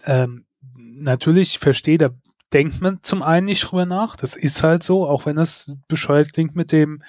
[0.06, 2.10] ähm, natürlich, ich verstehe, da
[2.54, 4.16] denkt man zum einen nicht drüber nach.
[4.16, 7.04] Das ist halt so, auch wenn das bescheuert klingt mit dem,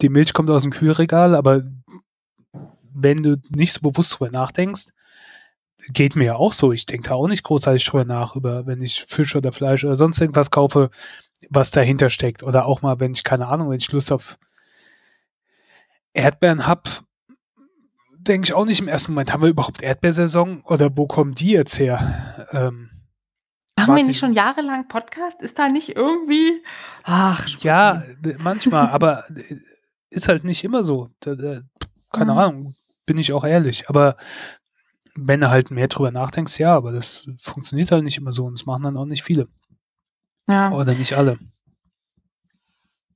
[0.00, 1.64] die Milch kommt aus dem Kühlregal, aber
[2.94, 4.90] wenn du nicht so bewusst drüber nachdenkst,
[5.88, 6.70] geht mir ja auch so.
[6.70, 9.96] Ich denke da auch nicht großartig drüber nach, über wenn ich Fisch oder Fleisch oder
[9.96, 10.90] sonst irgendwas kaufe,
[11.50, 12.42] was dahinter steckt.
[12.42, 14.38] Oder auch mal, wenn ich, keine Ahnung, wenn ich Lust auf
[16.12, 16.90] Erdbeeren habe,
[18.18, 21.50] denke ich auch nicht im ersten Moment, haben wir überhaupt Erdbeersaison oder wo kommen die
[21.50, 22.48] jetzt her?
[22.52, 22.90] Ähm,
[23.78, 25.42] Machen wir nicht schon jahrelang Podcast?
[25.42, 26.62] Ist da nicht irgendwie.
[27.04, 27.68] Ach, Sputin.
[27.68, 28.02] Ja,
[28.38, 29.24] manchmal, aber
[30.08, 31.10] ist halt nicht immer so.
[31.20, 31.60] Da, da,
[32.10, 32.38] keine mhm.
[32.38, 33.88] Ahnung, bin ich auch ehrlich.
[33.90, 34.16] Aber
[35.14, 38.58] wenn du halt mehr drüber nachdenkst, ja, aber das funktioniert halt nicht immer so und
[38.58, 39.46] das machen dann auch nicht viele.
[40.48, 40.72] Ja.
[40.72, 41.38] Oder nicht alle.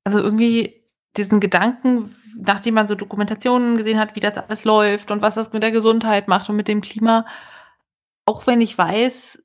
[0.05, 0.85] Also irgendwie
[1.16, 5.53] diesen Gedanken, nachdem man so Dokumentationen gesehen hat, wie das alles läuft und was das
[5.53, 7.25] mit der Gesundheit macht und mit dem Klima,
[8.27, 9.43] auch wenn ich weiß,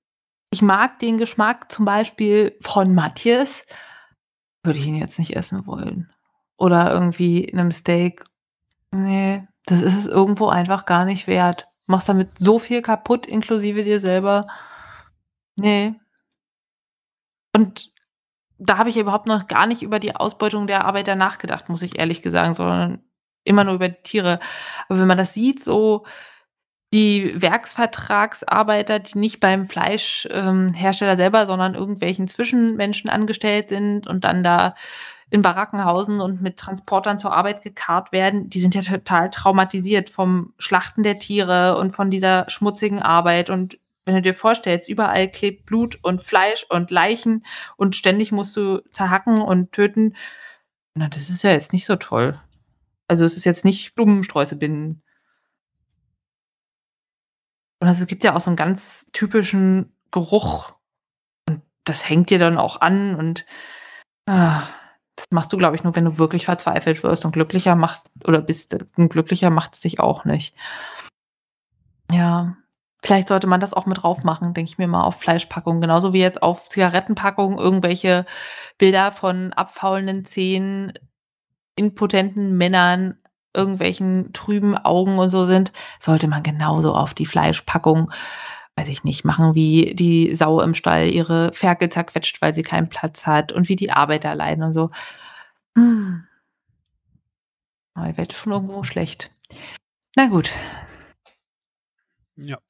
[0.52, 3.66] ich mag den Geschmack zum Beispiel von Matthias,
[4.64, 6.12] würde ich ihn jetzt nicht essen wollen.
[6.58, 8.24] Oder irgendwie in einem Steak.
[8.92, 11.68] Nee, das ist es irgendwo einfach gar nicht wert.
[11.88, 14.48] Machst damit so viel kaputt, inklusive dir selber.
[15.56, 15.96] Nee.
[17.56, 17.90] Und
[18.58, 21.98] da habe ich überhaupt noch gar nicht über die Ausbeutung der Arbeiter nachgedacht, muss ich
[21.98, 23.02] ehrlich sagen, sondern
[23.46, 24.40] immer nur über die Tiere.
[24.90, 26.06] Aber wenn man das sieht, so
[26.94, 34.44] die Werksvertragsarbeiter, die nicht beim Fleischhersteller ähm, selber, sondern irgendwelchen Zwischenmenschen angestellt sind und dann
[34.44, 34.76] da
[35.30, 40.54] in Barackenhausen und mit Transportern zur Arbeit gekarrt werden, die sind ja total traumatisiert vom
[40.58, 45.66] Schlachten der Tiere und von dieser schmutzigen Arbeit und wenn du dir vorstellst, überall klebt
[45.66, 47.44] Blut und Fleisch und Leichen
[47.78, 50.16] und ständig musst du zerhacken und töten,
[50.96, 52.40] na, das ist ja jetzt nicht so toll.
[53.08, 55.04] Also es ist jetzt nicht Blumensträuße binden.
[57.80, 60.76] Und es gibt ja auch so einen ganz typischen Geruch.
[61.48, 63.46] Und das hängt dir dann auch an und
[64.28, 64.68] ah,
[65.16, 68.42] das machst du, glaube ich, nur, wenn du wirklich verzweifelt wirst und glücklicher machst oder
[68.42, 68.76] bist.
[68.98, 70.56] Und glücklicher macht es dich auch nicht.
[72.12, 72.58] Ja.
[73.06, 75.80] Vielleicht sollte man das auch mit drauf machen, denke ich mir mal, auf Fleischpackungen.
[75.80, 78.26] Genauso wie jetzt auf Zigarettenpackungen irgendwelche
[78.80, 80.92] Bilder von abfaulenden Zähnen,
[81.76, 83.20] impotenten Männern,
[83.54, 88.12] irgendwelchen trüben Augen und so sind, sollte man genauso auf die Fleischpackung,
[88.76, 92.90] weiß ich nicht, machen, wie die Sau im Stall ihre Ferkel zerquetscht, weil sie keinen
[92.90, 94.90] Platz hat und wie die Arbeiter leiden und so.
[95.78, 96.26] Hm.
[97.98, 99.30] Die Welt ist schon irgendwo schlecht.
[100.16, 100.52] Na gut.
[102.38, 102.65] Ja.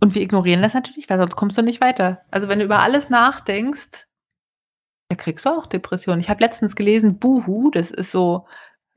[0.00, 2.22] Und wir ignorieren das natürlich, weil sonst kommst du nicht weiter.
[2.30, 4.06] Also wenn du über alles nachdenkst,
[5.08, 6.20] da kriegst du auch Depressionen.
[6.20, 8.46] Ich habe letztens gelesen, Boohoo, das ist so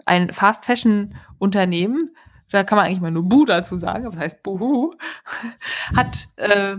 [0.06, 2.16] ein Fast Fashion Unternehmen.
[2.50, 4.92] Da kann man eigentlich mal nur Bu dazu sagen, aber das heißt Boohoo,
[5.96, 6.76] hat äh,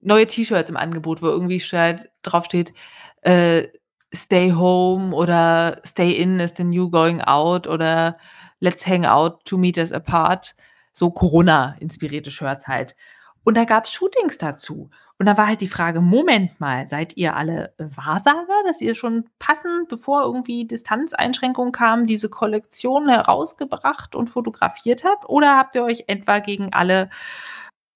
[0.00, 2.74] neue T-Shirts im Angebot, wo irgendwie steht, drauf steht,
[3.22, 3.68] äh,
[4.14, 8.18] Stay home oder Stay in is the new going out oder
[8.60, 10.54] Let's hang out to meet us apart
[10.96, 12.96] so Corona-inspirierte Shirts halt.
[13.44, 14.90] Und da gab es Shootings dazu.
[15.18, 19.28] Und da war halt die Frage, Moment mal, seid ihr alle Wahrsager, dass ihr schon
[19.38, 25.28] passend, bevor irgendwie Distanzeinschränkungen kamen, diese Kollektion herausgebracht und fotografiert habt?
[25.28, 27.08] Oder habt ihr euch etwa gegen alle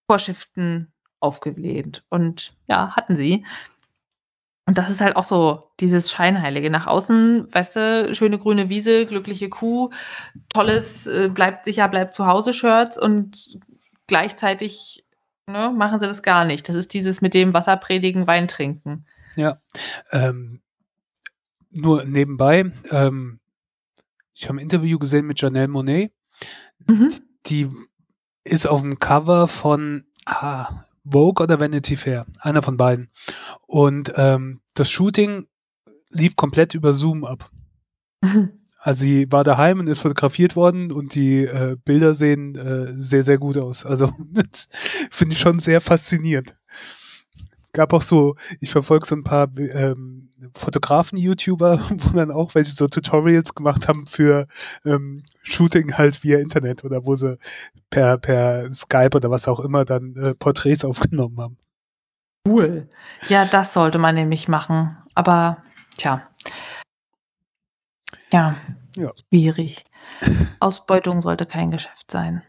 [0.08, 2.04] Vorschriften aufgelehnt?
[2.08, 3.44] Und ja, hatten sie.
[4.70, 6.70] Und das ist halt auch so dieses Scheinheilige.
[6.70, 9.90] Nach außen, weißt du, schöne grüne Wiese, glückliche Kuh,
[10.48, 13.58] tolles, äh, bleibt sicher, bleibt zu Hause Shirt und
[14.06, 15.04] gleichzeitig
[15.48, 16.68] ne, machen sie das gar nicht.
[16.68, 19.06] Das ist dieses mit dem Wasser predigen, Wein trinken.
[19.34, 19.60] Ja.
[20.12, 20.60] Ähm,
[21.72, 23.40] nur nebenbei, ähm,
[24.34, 26.12] ich habe ein Interview gesehen mit Janelle Monet.
[26.86, 27.12] Mhm.
[27.46, 27.68] Die
[28.44, 33.10] ist auf dem Cover von, ah, Vogue oder Vanity Fair, einer von beiden.
[33.66, 35.46] Und ähm, das Shooting
[36.10, 37.50] lief komplett über Zoom ab.
[38.82, 43.22] Also sie war daheim und ist fotografiert worden und die äh, Bilder sehen äh, sehr,
[43.22, 43.84] sehr gut aus.
[43.84, 44.10] Also
[45.10, 46.56] finde ich schon sehr faszinierend.
[47.72, 52.88] Gab auch so, ich verfolge so ein paar ähm, Fotografen-YouTuber, wo dann auch welche so
[52.88, 54.46] Tutorials gemacht haben für
[54.84, 57.38] ähm, Shooting halt via Internet oder wo sie
[57.90, 61.58] per, per Skype oder was auch immer dann äh, Porträts aufgenommen haben.
[62.48, 62.88] Cool.
[63.28, 64.96] Ja, das sollte man nämlich machen.
[65.14, 65.58] Aber
[65.96, 66.22] tja.
[68.32, 68.56] Ja,
[68.96, 69.10] ja.
[69.28, 69.84] schwierig.
[70.60, 72.42] Ausbeutung sollte kein Geschäft sein.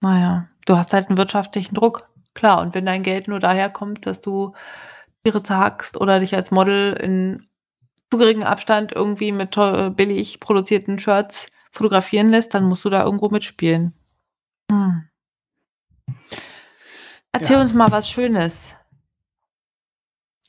[0.00, 2.08] Naja, du hast halt einen wirtschaftlichen Druck.
[2.34, 4.54] Klar, und wenn dein Geld nur daher kommt, dass du
[5.24, 7.48] Tiere zerhackst oder dich als Model in
[8.10, 9.56] zu geringem Abstand irgendwie mit
[9.96, 13.92] billig produzierten Shirts fotografieren lässt, dann musst du da irgendwo mitspielen.
[14.70, 15.08] Hm.
[17.32, 17.62] Erzähl ja.
[17.62, 18.76] uns mal was Schönes.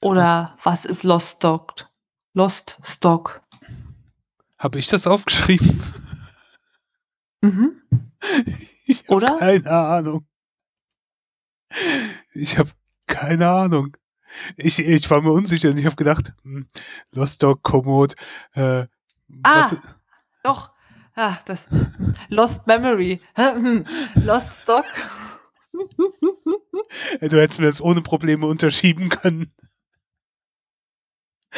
[0.01, 1.89] Oder was, was ist Lost Stock?
[2.33, 3.41] Lost Stock.
[4.59, 5.81] Habe ich das aufgeschrieben?
[7.41, 7.81] Mhm.
[9.07, 9.37] Oder?
[9.37, 10.27] Keine Ahnung.
[12.33, 12.71] Ich habe
[13.07, 13.95] keine Ahnung.
[14.57, 16.67] Ich, ich war mir unsicher und ich habe gedacht, hm,
[17.11, 18.15] Lost Dog, Komoot,
[18.53, 18.85] äh,
[19.43, 19.71] ah,
[20.43, 20.71] doch.
[21.15, 21.67] Ah, das
[22.27, 23.21] Lost Memory.
[24.15, 24.85] Lost Stock.
[27.21, 29.53] du hättest mir das ohne Probleme unterschieben können.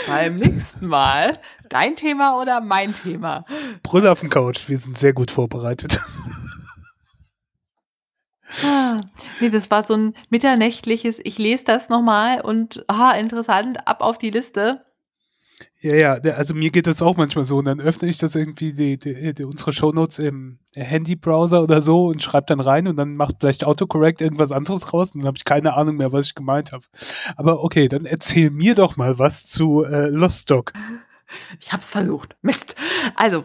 [0.05, 3.45] Beim nächsten Mal dein Thema oder mein Thema?
[3.81, 4.69] Brüll auf dem Couch.
[4.69, 5.99] Wir sind sehr gut vorbereitet.
[8.63, 9.01] Ah,
[9.39, 14.17] nee, das war so ein mitternächtliches, ich lese das nochmal und ah, interessant, ab auf
[14.17, 14.85] die Liste.
[15.79, 18.73] Ja, ja, also mir geht das auch manchmal so und dann öffne ich das irgendwie,
[18.73, 23.15] die, die, die unsere Shownotes im Handy-Browser oder so und schreibe dann rein und dann
[23.15, 26.35] macht vielleicht Autocorrect irgendwas anderes raus und dann habe ich keine Ahnung mehr, was ich
[26.35, 26.83] gemeint habe.
[27.35, 30.73] Aber okay, dann erzähl mir doch mal was zu äh, Lost Dog.
[31.59, 32.35] Ich hab's versucht.
[32.41, 32.75] Mist.
[33.15, 33.43] Also,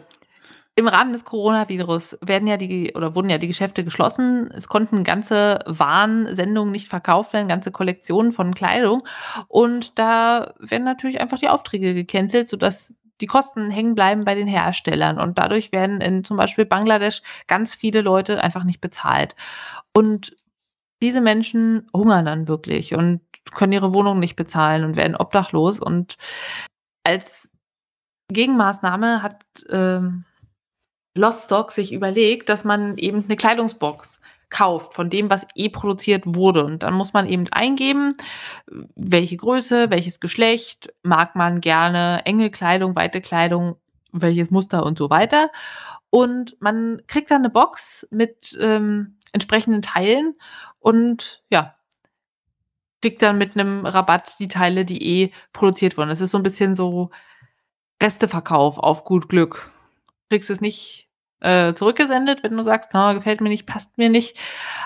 [0.75, 4.51] im Rahmen des Coronavirus werden ja die oder wurden ja die Geschäfte geschlossen.
[4.55, 9.07] Es konnten ganze Warnsendungen nicht verkauft werden, ganze Kollektionen von Kleidung.
[9.49, 14.49] Und da werden natürlich einfach die Aufträge gecancelt, sodass die Kosten hängen bleiben bei den
[14.49, 15.21] Herstellern.
[15.21, 19.37] Und dadurch werden in zum Beispiel Bangladesch ganz viele Leute einfach nicht bezahlt.
[19.95, 20.35] Und
[21.03, 23.21] diese Menschen hungern dann wirklich und
[23.53, 25.81] können ihre Wohnung nicht bezahlen und werden obdachlos.
[25.81, 26.17] Und
[27.05, 27.51] als
[28.29, 30.25] Gegenmaßnahme hat ähm,
[31.15, 34.21] Lost Stock sich überlegt, dass man eben eine Kleidungsbox
[34.53, 36.65] kauft von dem, was eh produziert wurde.
[36.65, 38.17] Und dann muss man eben eingeben,
[38.95, 43.77] welche Größe, welches Geschlecht, mag man gerne enge Kleidung, weite Kleidung,
[44.13, 45.51] welches Muster und so weiter.
[46.11, 50.35] Und man kriegt dann eine Box mit ähm, entsprechenden Teilen
[50.79, 51.75] und ja,
[53.01, 56.11] kriegt dann mit einem Rabatt die Teile, die eh produziert wurden.
[56.11, 57.11] Es ist so ein bisschen so
[58.03, 59.72] Resteverkauf auf gut Glück
[60.33, 64.39] kriegst es nicht äh, zurückgesendet, wenn du sagst, na, gefällt mir nicht, passt mir nicht,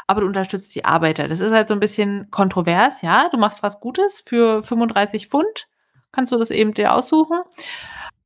[0.09, 1.28] aber du unterstützt die Arbeiter.
[1.28, 3.28] Das ist halt so ein bisschen kontrovers, ja.
[3.28, 5.68] Du machst was Gutes für 35 Pfund,
[6.11, 7.38] kannst du das eben dir aussuchen.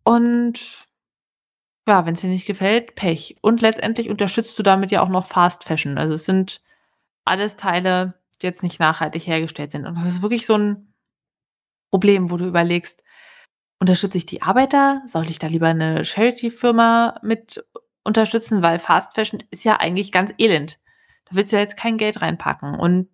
[0.03, 0.87] Und
[1.87, 3.37] ja, wenn es dir nicht gefällt, Pech.
[3.43, 5.99] Und letztendlich unterstützt du damit ja auch noch Fast Fashion.
[5.99, 6.63] Also es sind
[7.27, 9.85] alles Teile, die jetzt nicht nachhaltig hergestellt sind.
[9.87, 10.95] Und das ist wirklich so ein
[11.91, 13.03] Problem, wo du überlegst,
[13.81, 15.03] Unterstütze ich die Arbeiter?
[15.07, 17.65] Soll ich da lieber eine Charity-Firma mit
[18.05, 18.63] unterstützen?
[18.63, 20.79] Weil Fast Fashion ist ja eigentlich ganz elend.
[21.25, 22.75] Da willst du ja jetzt kein Geld reinpacken.
[22.75, 23.09] Und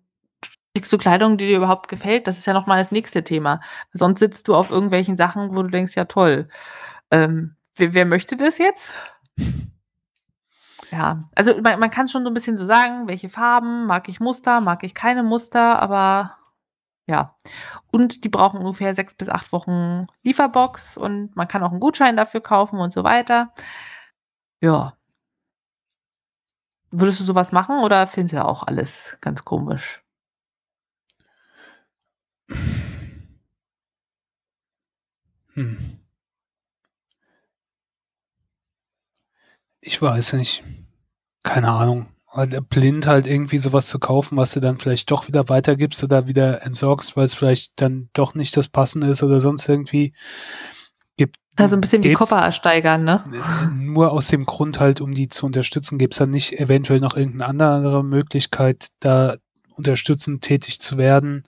[0.75, 2.27] kriegst du Kleidung, die dir überhaupt gefällt?
[2.27, 3.61] Das ist ja noch mal das nächste Thema.
[3.93, 6.49] Sonst sitzt du auf irgendwelchen Sachen, wo du denkst: „Ja toll,
[7.11, 8.91] ähm, wer wer möchte das jetzt?“
[10.91, 14.19] Ja, also man man kann schon so ein bisschen so sagen, welche Farben, mag ich
[14.21, 16.37] Muster, mag ich keine Muster, aber
[17.07, 17.35] ja.
[17.91, 22.17] Und die brauchen ungefähr sechs bis acht Wochen Lieferbox und man kann auch einen Gutschein
[22.17, 23.53] dafür kaufen und so weiter.
[24.61, 24.97] Ja.
[26.91, 30.03] Würdest du sowas machen oder findest du ja auch alles ganz komisch?
[35.53, 35.99] Hm.
[39.81, 40.63] Ich weiß nicht.
[41.43, 46.03] Keine Ahnung blind halt irgendwie sowas zu kaufen, was du dann vielleicht doch wieder weitergibst
[46.03, 50.13] oder wieder entsorgst, weil es vielleicht dann doch nicht das Passende ist oder sonst irgendwie
[51.15, 51.37] gibt.
[51.55, 53.23] Also ein bisschen wie Koffer ersteigern, ne?
[53.73, 57.15] Nur aus dem Grund halt, um die zu unterstützen, gibt es dann nicht eventuell noch
[57.15, 59.37] irgendeine andere Möglichkeit, da
[59.71, 61.43] unterstützend tätig zu werden,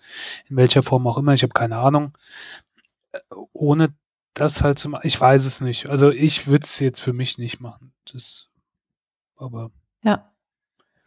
[0.47, 2.17] in welcher Form auch immer, ich habe keine Ahnung.
[3.53, 3.93] Ohne
[4.33, 5.87] das halt zu machen, ich weiß es nicht.
[5.87, 7.93] Also ich würde es jetzt für mich nicht machen.
[8.11, 8.47] Das,
[9.35, 9.71] aber.
[10.03, 10.29] Ja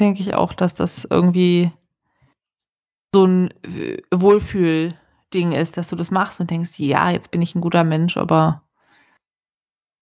[0.02, 1.72] denke ich auch, dass das irgendwie
[3.14, 3.52] so ein
[4.12, 8.16] Wohlfühlding ist, dass du das machst und denkst: „Ja, jetzt bin ich ein guter Mensch“,
[8.16, 8.62] aber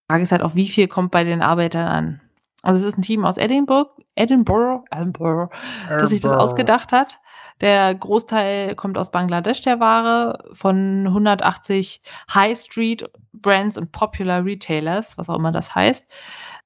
[0.09, 2.21] die Frage ist halt auch, wie viel kommt bei den Arbeitern an?
[2.63, 5.51] Also, es ist 'n Team aus Edinburgh Edinburgh Edinburgh,
[5.99, 7.21] das sich das ausgedacht hat.
[7.61, 12.03] Der Großteil kommt aus Bangladesch der Ware von 180
[12.35, 16.05] High Street Brands und Popular Retailers, was auch immer das heißt.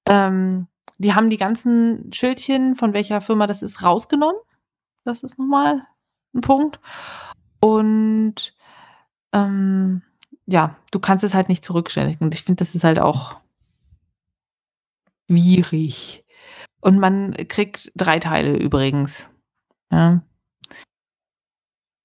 [0.06, 0.66] Ähm,
[0.98, 4.36] die haben die ganzen Schildchen, von welcher Firma das ist, rausgenommen.
[5.04, 5.86] Das ist noch mal
[6.34, 6.80] 'n Punkt.
[7.60, 8.54] Und,
[9.34, 10.02] ähm,
[10.46, 12.16] ja, du kannst es halt nicht zurückstellen.
[12.20, 13.36] Und ich finde, das ist halt auch
[15.30, 16.24] schwierig.
[16.80, 19.30] Und man kriegt 3 Teile übrigens,
[19.92, 20.22] ja.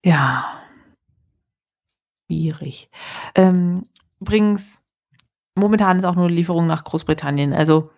[0.05, 0.59] Ja.
[2.29, 2.89] Schwierig.
[3.33, 3.85] Ähm,
[4.19, 4.81] übrigens,
[5.55, 7.53] momentan ist auch nur Lieferung nach Großbritannien.
[7.53, 7.91] Also,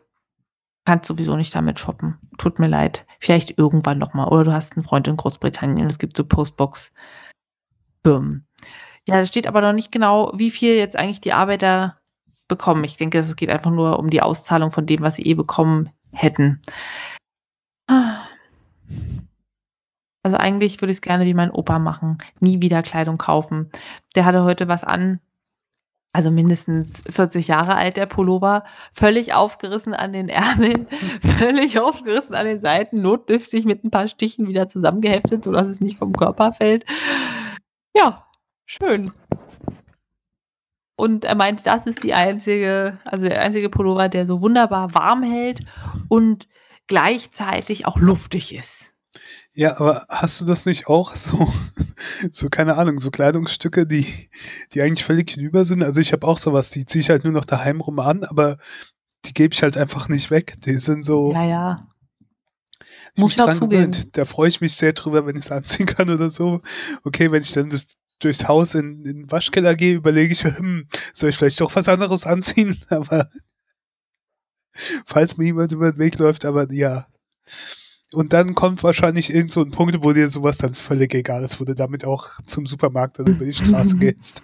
[0.86, 2.18] kannst sowieso nicht damit shoppen.
[2.38, 3.06] Tut mir leid.
[3.20, 4.28] Vielleicht irgendwann noch mal.
[4.28, 8.48] Oder du hast 'n Freund in Großbritannien es gibt so Postbox-Firmen.
[9.08, 11.98] Ja, da steht aber noch nicht genau, wie viel jetzt eigentlich die Arbeiter
[12.48, 12.84] bekommen.
[12.84, 15.90] Ich denke, es geht einfach nur um die Auszahlung von dem, was sie eh bekommen
[16.12, 16.62] hätten.
[20.24, 23.72] Also, eigentlich würde ich's gerne wie mein Opa machen, nie wieder Kleidung kaufen.
[24.16, 25.20] Der hatte heute was an
[26.14, 30.88] also, mindestens 40 Jahre alt, der Pullover, völlig aufgerissen an den Ärmeln,
[31.40, 35.98] völlig aufgerissen an den Seiten, notdürftig mit 'n paar Stichen wieder zusammengeheftet, sodass es nicht
[35.98, 36.86] vom Körper fällt.
[37.96, 38.26] Ja,
[38.66, 39.12] schön.
[41.00, 45.24] Und er meinte, das ist die einzige also, der einzige Pullover, der so wunderbar warm
[45.24, 45.62] hält
[46.10, 46.48] und
[46.88, 48.91] gleichzeitig auch luftig ist.
[49.54, 51.52] Ja, aber hast du das nicht auch so
[52.32, 54.30] so, keine Ahnung, so Kleidungsstücke, die
[54.74, 55.84] die eigentlich völlig hinüber sind?
[55.84, 58.24] Also, ich habe auch so was, die ziehe ich halt nur noch daheim rum an,
[58.24, 58.58] aber
[59.26, 60.56] die gebe ich halt einfach nicht weg.
[60.66, 61.88] Die sind so Ja, ja.
[63.16, 63.92] ich Muss ich auch dran zugeben.
[63.92, 64.18] gewöhnt.
[64.18, 66.62] Da freue ich mich sehr drüber, wenn ich's anziehen kann oder so.
[67.04, 67.88] Okay, wenn ich dann das
[68.20, 71.76] durchs Haus in in 'n Waschkeller gehe, überlege ich mir: „Hm, soll ich vielleicht doch
[71.76, 73.30] was anderes anziehen?“ Aber
[75.06, 77.08] falls mir jemand über 'n Weg läuft, aber ja.
[78.14, 81.44] Und dann kommt wahrscheinlich irgend so 'n Punkt, wo dir so was dann völlig egal
[81.44, 84.44] ist, wo du damit auch zum Supermarkt oder über die Straße gehst.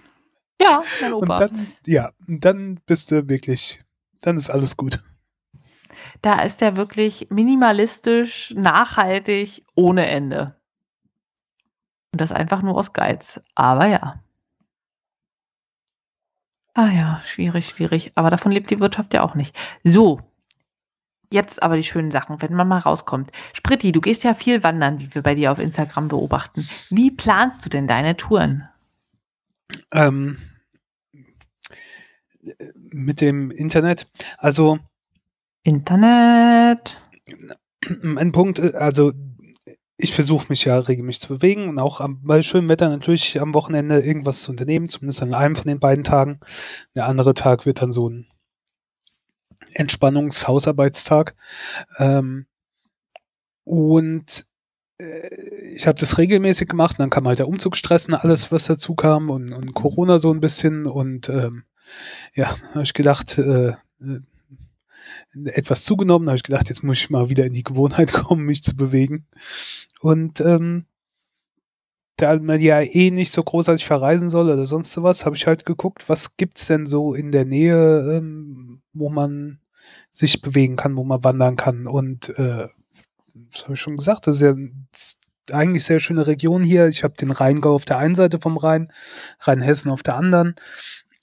[0.60, 0.82] Ja,
[1.14, 3.80] Und dann ja, und dann bist du wirklich
[4.20, 5.00] dann ist alles gut.
[6.22, 10.56] Da ist der wirklich minimalistisch, nachhaltig, ohne Ende.
[12.12, 13.40] Und das einfach nur aus Geiz.
[13.54, 14.22] Aber ja.
[16.74, 18.12] Ah ja, schwierig, schwierig.
[18.14, 19.56] Aber davon lebt die Wirtschaft ja auch nicht.
[19.84, 20.20] So.
[21.30, 23.32] Jetzt aber die schönen Sachen, wenn man mal rauskommt.
[23.52, 26.66] Spritti, du gehst ja viel wandern, wie wir bei dir auf Instagram beobachten.
[26.90, 28.68] Wie planst du denn deine Touren?
[29.92, 30.38] Ähm
[32.42, 32.52] äh,
[32.90, 34.06] mit dem Internet?
[34.38, 34.78] Also
[35.62, 37.00] Internet.
[38.02, 39.12] mein Punkt, also
[39.98, 43.52] ich versuche mich ja regelmäßig zu bewegen und auch am bei schönem Wetter natürlich am
[43.52, 46.40] Wochenende irgendwas zu unternehmen, zumindest an einem von den beiden Tagen.
[46.94, 48.26] Der andere Tag wird dann so 'n
[49.74, 51.34] Entspannungs-Hausarbeitstag.
[51.98, 52.46] Ähm,
[53.66, 54.46] und,
[54.98, 55.28] äh,
[55.74, 58.94] ich habe das regelmäßig gemacht und dann kam halt der Umzugsstress und alles, was dazu
[58.94, 61.64] kam und und Corona so 'n bisschen und, ähm,
[62.34, 63.76] ja, habe ich gedacht, äh, äh,
[65.44, 66.28] etwas zugenommen.
[66.28, 69.26] Habe ich gedacht, jetzt muss ich mal wieder in die Gewohnheit kommen, mich zu bewegen.
[70.00, 70.86] Und, ähm
[72.18, 75.46] da man ja eh nicht so großartig verreisen soll oder sonst so was, habe ich
[75.46, 79.60] halt geguckt, was gibt's denn so in der Nähe, ähm, wo man
[80.10, 81.86] sich bewegen kann, wo man wandern kann.
[81.86, 82.66] Und, äh,
[83.52, 84.54] das habe ich schon gesagt, das ist ja
[85.56, 86.88] eigentlich sehr schöne Region hier.
[86.88, 88.92] Ich habe den Rheingau auf der einen Seite vom Rhein,
[89.40, 90.56] Rheinhessen auf der anderen,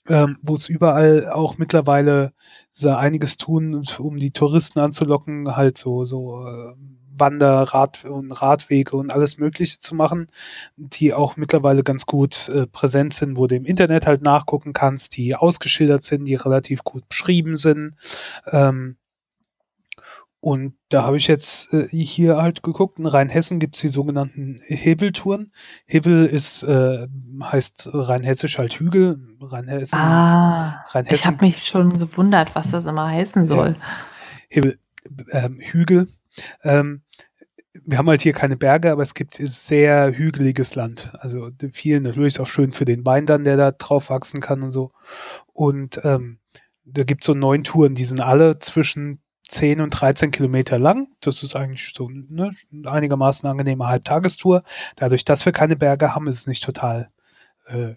[0.08, 2.32] ähm, wo es überall auch mittlerweile
[2.72, 6.74] sie einiges tun, um die Touristen anzulocken, halt so so, äh,
[7.18, 10.28] Wander Rad und Radwege und alles Mögliche zu machen,
[10.76, 15.16] die auch mittlerweile ganz gut, äh, präsent sind, wo du im Internet halt nachgucken kannst,
[15.16, 17.94] die ausgeschildert sind, die relativ gut beschrieben sind.
[18.50, 18.96] Ähm
[20.46, 25.50] und da habe ich jetzt, äh, hier halt geguckt, in Rheinhessen gibt's die sogenannten Hibbeltouren.
[25.86, 27.08] Hibbel ist, äh
[27.42, 29.18] heißt rheinhessisch halt Hügel.
[29.40, 33.74] Rheinhessen Ah, ich Rheinhessen habe mich schon gewundert, was das immer heißen soll.
[34.48, 34.78] Hibbel,
[35.10, 36.06] b ähm, Hügel.
[36.62, 37.02] Ähm,
[37.84, 41.12] wir haben halt hier keine Berge, aber es gibt sehr hügeliges Land.
[41.20, 44.70] Also, viel natürlich auch schön für den Wein dann, der da drauf wachsen kann und
[44.70, 44.92] so.
[45.52, 46.38] Und, ähm,
[46.84, 51.08] da gibt's so 9 Touren, die sind alle zwischen 10 und 13 Kilometer lang.
[51.20, 52.52] Das ist eigentlich so, ne,
[52.84, 54.62] einigermaßen angenehme Halbtagestour.
[54.96, 57.10] Dadurch, dass wir keine Berge haben, ist es nicht total,
[57.66, 57.94] äh,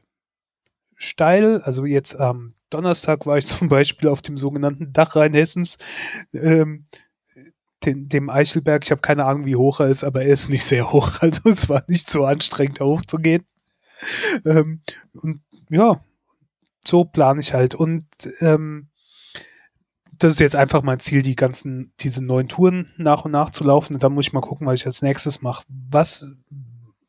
[0.95, 1.61] steil.
[1.61, 5.77] Also, jetzt am Donnerstag war ich zum Beispiel auf dem sogenannten Dach Rheinhessens,
[6.33, 6.85] ähm,
[7.85, 8.83] den dem Eichelberg.
[8.83, 11.11] Ich habe keine Ahnung, wie hoch er ist, aber er ist nicht sehr hoch.
[11.21, 13.45] Also, es war nicht so anstrengend, da hochzugehen.
[14.45, 14.81] Ähm,
[15.13, 15.99] und ja,
[16.85, 17.75] so plane ich halt.
[17.75, 18.05] Und,
[18.39, 18.89] ähm,
[20.19, 23.63] das ist jetzt einfach mein Ziel, die ganzen, diese neuen Touren nach und nach zu
[23.63, 23.93] laufen.
[23.93, 25.63] Und dann muss ich mal gucken, was ich als nächstes mache.
[25.89, 26.31] Was,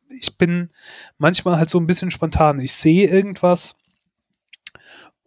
[0.08, 0.70] ich bin
[1.18, 2.60] manchmal halt so ein bisschen spontan.
[2.60, 3.74] Ich sehe irgendwas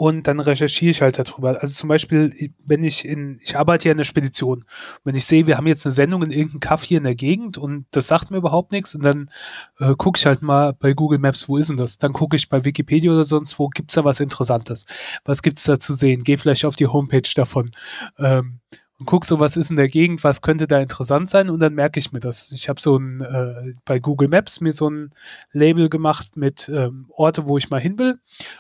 [0.04, 1.62] und dann recherchiere ich halt darüber.
[1.62, 4.66] Also zum Beispiel, wenn ich in, ich arbeite ja in der Spedition.
[5.06, 7.58] Wenn ich sehe, wir haben jetzt eine Sendung in irgendeinem Kaff hier in der Gegend
[7.58, 9.32] und das sagt mir überhaupt nichts und dann
[9.80, 12.00] äh, gucke ich halt mal bei Google Maps, wo ist denn das?
[12.00, 14.86] Dann gucke ich bei Wikipedia oder sonst wo, gibt's da was Interessantes?
[15.24, 16.26] Was gibt's da zu sehen?
[16.26, 17.72] Geh vielleicht auf die Homepage davon.
[18.20, 18.60] Ähm,
[19.04, 21.74] und guck so, was ist in der Gegend, was könnte da interessant sein und dann
[21.74, 22.54] merke ich mir das.
[22.54, 25.14] Ich habe so ein, äh, bei Google Maps mir so ein
[25.52, 28.18] Label gemacht mit ähm, Orte, wo ich mal hin will.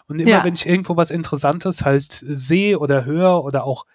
[0.09, 0.43] Und immer ja.
[0.43, 3.85] wenn ich irgendwo was Interessantes halt sehe oder höre oder auch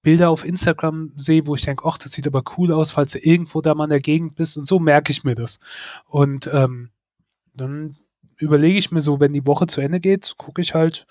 [0.00, 3.18] Bilder auf Instagram sehe, wo ich denke, ach, das sieht aber cool aus, falls du
[3.18, 5.60] irgendwo da mal in der Gegend bist und so merke ich mir das.
[6.06, 6.88] Und ähm,
[7.52, 7.94] dann
[8.38, 11.06] überlege ich mir so, wenn die Woche zu Ende geht, gucke ich halt,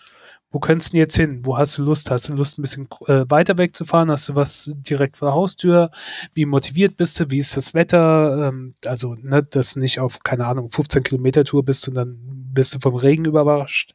[0.51, 1.45] wo könntest du jetzt hin?
[1.45, 2.09] Wo hast du Lust?
[2.09, 4.09] Hast du Lust, ein bisschen äh, weiter wegzufahren?
[4.09, 5.91] Hast du was direkt vor der Haustür?
[6.33, 7.29] Wie motiviert bist du?
[7.29, 8.47] Wie ist das Wetter?
[8.47, 12.17] Ähm, also, ne, dass nicht auf, keine Ahnung, 15 Kilometer Tour bist und dann
[12.53, 13.93] bist du vom Regen überrascht.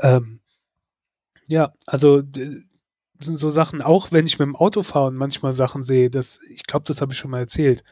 [0.00, 0.40] Ähm,
[1.48, 2.22] ja, also
[3.18, 6.40] sind so Sachen, auch wenn ich mit dem Auto fahre und manchmal Sachen sehe, das,
[6.50, 7.82] ich glaube, das habe ich schon mal erzählt.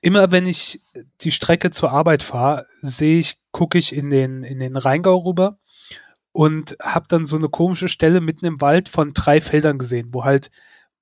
[0.00, 0.80] Immer wenn ich
[1.20, 5.58] die Strecke zur Arbeit fahre, sehe ich, gucke ich in den, in den Rheingau rüber
[6.32, 10.24] und habe dann so eine komische Stelle mitten im Wald von drei Feldern gesehen, wo
[10.24, 10.50] halt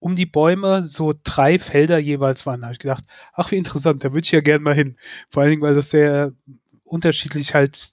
[0.00, 2.60] um die Bäume so drei Felder jeweils waren.
[2.60, 4.96] Da habe ich gedacht, ach wie interessant, da würde ich ja gern mal hin.
[5.30, 6.32] Vor allen Dingen, weil das sehr
[6.84, 7.92] unterschiedlich halt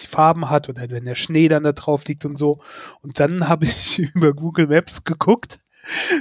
[0.00, 2.62] die Farben hat oder wenn der Schnee dann da drauf liegt und so.
[3.02, 5.58] Und dann habe ich über Google Maps geguckt,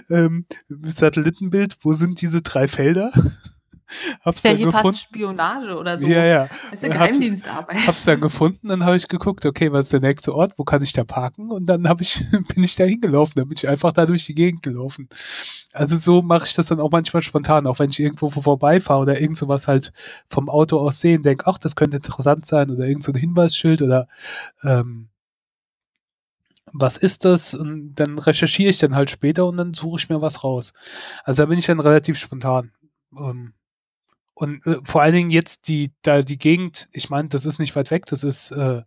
[0.10, 3.12] ähm, Satellitenbild, wo sind diese drei Felder?
[4.26, 4.88] hab's ja, hier gefunden.
[4.88, 6.08] fast Spionage oder so.
[6.08, 6.50] Ja, ja.
[6.70, 7.76] Das ist eine Geheimdienstarbeit.
[7.78, 10.64] Hab's, hab's dann gefunden, dann habe ich geguckt, okay, was ist der nächste Ort, wo
[10.64, 11.52] kann ich da parken?
[11.52, 12.22] Und dann hab ich,
[12.54, 15.10] bin ich da hingelaufen, dann bin ich einfach da durch die Gegend gelaufen.
[15.74, 19.20] Also so mache ich das dann auch manchmal spontan, auch wenn ich irgendwo vorbeifahre oder
[19.20, 19.94] irgend sowas halt
[20.30, 23.82] vom Auto aus sehen, denke, ach, das könnte interessant sein oder irgend so ein Hinweisschild
[23.82, 24.08] oder
[24.64, 25.10] ähm,
[26.74, 27.54] was ist das?
[27.54, 30.74] Und dann recherchiere ich dann halt später und dann suche ich mir was raus.
[31.24, 32.72] Also da bin ich dann relativ spontan.
[33.18, 33.54] Ähm,
[34.42, 37.76] und äh, vor allen Dingen jetzt die, da die Gegend, ich meine, das ist nicht
[37.76, 38.82] weit weg, das ist, äh,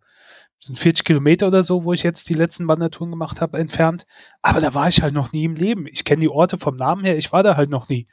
[0.59, 4.05] sind 40 Kilometer oder so, wo ich jetzt die letzten Wandertouren gemacht habe, entfernt.
[4.42, 5.86] Aber da war ich halt noch nie im Leben.
[5.86, 8.09] Ich kenne die Orte vom Namen her, ich war da halt noch nie.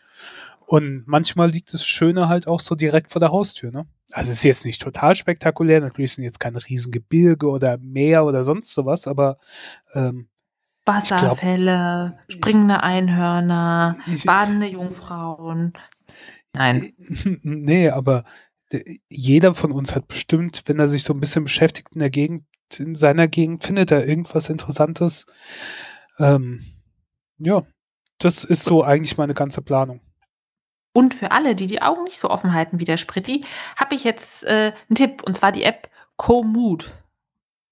[0.67, 3.87] Und manchmal liegt das Schöne halt auch so direkt vor der Haustür, ne?
[4.11, 8.43] Also es ist jetzt nicht total spektakulär, natürlich sind jetzt keine Riesengebirge oder Meer oder
[8.43, 9.39] sonst sowas, aber
[9.95, 10.27] ähm,
[10.85, 15.73] Wasserfälle, glaub, springende Einhörner, ich, badende Jungfrauen,
[16.53, 16.93] Nein.
[17.43, 18.25] Nee, aber
[19.09, 22.45] jeder von uns hat bestimmt, wenn er sich so ein bisschen beschäftigt in der Gegend,
[22.77, 25.25] in seiner Gegend, findet er irgendwas Interessantes.
[26.19, 26.63] Ähm,
[27.37, 27.63] ja,
[28.17, 29.99] das ist so eigentlich meine ganze Planung.
[30.93, 33.43] Und für alle, die die Augen nicht so offen halten wie der Spritti,
[33.77, 36.93] habe ich jetzt äh, einen Tipp, und zwar die App Komoot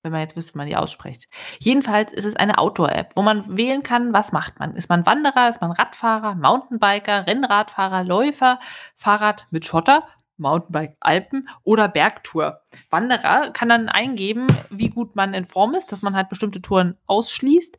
[0.03, 1.27] wenn man jetzt wüsste, wie man die ausspricht.
[1.59, 4.75] Jedenfalls ist es eine Outdoor-App, wo man wählen kann, was macht man.
[4.75, 8.59] Ist man Wanderer, ist man Radfahrer, Mountainbiker, Rennradfahrer, Läufer,
[8.95, 10.03] Fahrrad mit Schotter,
[10.37, 12.61] Mountainbike Alpen oder Bergtour.
[12.89, 16.97] Wanderer kann dann eingeben, wie gut man in Form ist, dass man halt bestimmte Touren
[17.07, 17.77] ausschließt.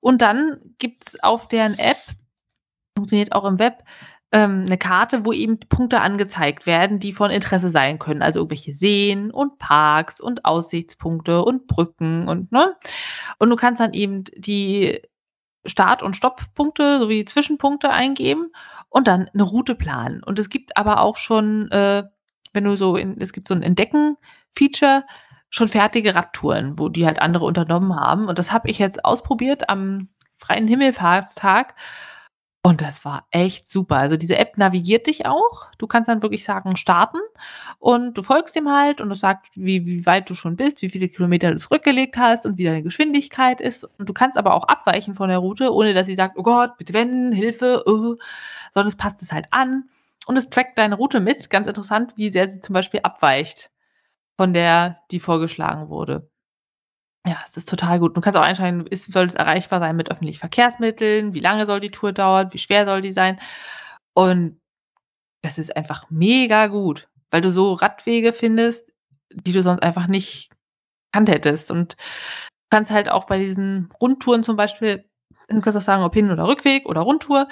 [0.00, 1.98] Und dann gibt es auf deren App,
[2.96, 3.82] funktioniert auch im Web,
[4.32, 8.22] ähm, 'ne Karte, wo eben Punkte angezeigt werden, die von Interesse sein können.
[8.22, 12.76] Also irgendwelche Seen und Parks und Aussichtspunkte und Brücken und ne?
[13.38, 15.00] Und du kannst dann eben die
[15.66, 18.52] Start und Stopppunkte sowie Zwischenpunkte eingeben
[18.90, 20.22] und dann 'ne Route planen.
[20.24, 22.04] Und es gibt aber auch schon, äh,
[22.54, 25.04] wenn du so in es gibt so 'n Entdecken-Feature,
[25.50, 28.28] schon fertige Radtouren, wo die halt andere unternommen haben.
[28.28, 30.08] Und das habe ich jetzt ausprobiert am
[30.38, 31.74] freien Himmelfahrtstag
[32.66, 33.94] und das war echt super.
[33.94, 35.68] Also diese App navigiert dich auch.
[35.78, 37.18] Du kannst dann wirklich sagen, starten
[37.78, 40.88] und du folgst dem halt und es sagt, wie, wie weit du schon bist, wie
[40.88, 43.84] viele Kilometer du zurückgelegt hast und wie deine Geschwindigkeit ist.
[43.84, 46.76] Und du kannst aber auch abweichen von der Route, ohne dass sie sagt, oh Gott,
[46.76, 48.16] bitte wenden, Hilfe, uh,
[48.72, 49.84] sondern es passt es halt an
[50.26, 51.48] und es trackt deine Route mit.
[51.50, 53.70] Ganz interessant, wie sehr sie zum Beispiel abweicht
[54.36, 56.28] von der, die vorgeschlagen wurde.
[57.26, 58.16] Ja, es ist total gut.
[58.16, 61.34] Du kannst auch einschalten, ist soll es erreichbar sein mit öffentlichen Verkehrsmitteln?
[61.34, 62.52] Wie lange soll die Tour dauern?
[62.52, 63.40] Wie schwer soll die sein?
[64.14, 64.60] Und
[65.42, 68.92] das ist einfach mega gut, weil du so Radwege findest,
[69.32, 70.50] die du sonst einfach nicht
[71.12, 71.70] gekannt hättest.
[71.70, 71.96] Und du
[72.70, 75.04] kannst halt auch bei diesen Rundtouren zum Beispiel,
[75.48, 77.48] du kannst auch sagen, ob Hin- oder Rückweg oder Rundtour,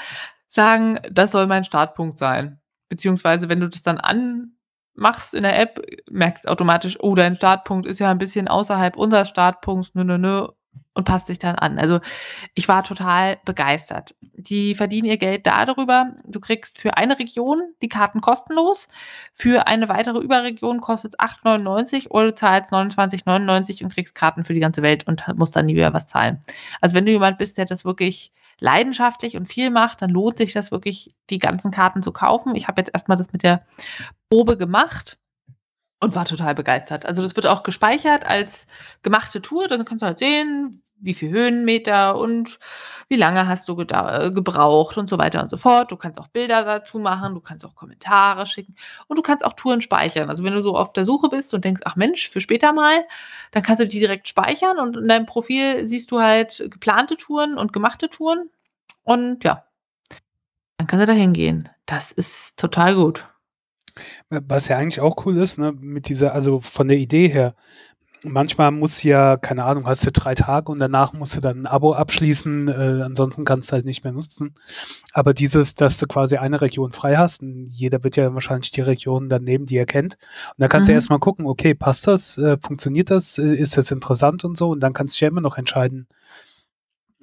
[0.49, 2.61] sagen, das soll mein Startpunkt sein.
[2.91, 4.57] Beziehungsweise, wenn du das dann an
[4.95, 5.81] machst in der App,
[6.11, 10.47] merkst automatisch, oh, dein Startpunkt ist ja ein bisschen außerhalb unseres Startpunkts, nö, nö, nö.
[10.95, 11.79] und passt sich dann an.
[11.79, 12.01] Also
[12.55, 14.15] ich war total begeistert.
[14.21, 18.87] Die verdienen ihr Geld darüber, du kriegst für eine Region die Karten kostenlos,
[19.33, 24.55] für eine weitere Überregion kostet es 8,99 oder du zahlst 29,99 und kriegst Karten für
[24.55, 26.39] die ganze Welt und musst dann nie wieder was zahlen.
[26.81, 30.53] Also wenn du jemand bist, der das wirklich leidenschaftlich und viel macht, dann lohnt sich
[30.53, 32.55] das wirklich, die ganzen Karten zu kaufen.
[32.55, 33.67] Ich habe jetzt erstmal das mit der
[34.31, 35.19] Probe gemacht
[36.05, 37.07] und war total begeistert.
[37.07, 38.67] Also das wird auch gespeichert als
[39.03, 39.69] gemachte Tour.
[39.69, 42.59] Dann kannst du halt sehen, wie viel Höhenmeter und
[43.09, 45.91] wie lange hast du äh, gebraucht und so weiter und so fort.
[45.91, 48.77] Du kannst auch Bilder dazu machen, du kannst auch Kommentare schicken
[49.09, 50.29] und du kannst auch Touren speichern.
[50.29, 53.05] Also wenn du so auf der Suche bist und denkst, ach Mensch, für später mal,
[53.53, 57.57] dann kannst du die direkt speichern und in deinem Profil siehst du halt geplante Touren
[57.57, 58.51] und gemachte Touren.
[59.05, 59.65] Und ja,
[60.77, 61.71] dann kannst du da hingehen.
[61.87, 63.27] Das ist total gut.
[64.31, 67.55] Was ja eigentlich auch cool ist, ne, mit dieser, also von der Idee her,
[68.25, 71.67] manchmal muss ja, keine Ahnung, hast du drei Tage und danach musst du dann ein
[71.67, 74.55] Abo abschließen, äh, ansonsten kannst du halt nicht mehr nutzen.
[75.13, 78.81] Aber dieses, dass du quasi eine Region frei hast, und jeder wird ja wahrscheinlich die
[78.81, 80.15] Region dann nehmen, die er kennt.
[80.15, 80.93] Und dann kannst mhm.
[80.93, 84.71] du erstmal gucken, okay, passt das, äh, funktioniert das, äh, ist das interessant und so,
[84.71, 86.09] und dann kannst du ja immer noch entscheiden,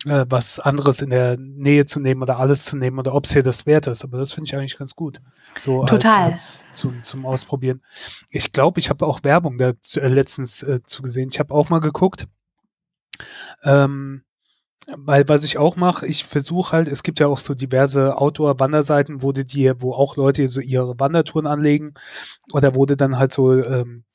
[0.06, 3.32] äh, was anderes in der Nähe zu nehmen oder alles zu nehmen oder ob es
[3.32, 4.04] dir das wert ist.
[4.04, 5.22] Aber das finde ich eigentlich ganz gut.
[5.60, 6.32] So Total.
[6.32, 7.82] Als, als zum, zum Ausprobieren.
[8.30, 11.30] Ich glaube, ich habe auch Werbung da äh, letztens äh, zugesehen.
[11.32, 12.28] Ich habe auch mal geguckt.
[13.64, 14.24] Ähm,
[14.88, 19.22] weil was ich auch mache, ich versuche halt, es gibt ja auch so diverse Outdoor-Wanderseiten,
[19.22, 21.94] wo die wo auch Leute so ihre Wandertouren anlegen
[22.52, 24.06] oder wo du dann halt so ähm,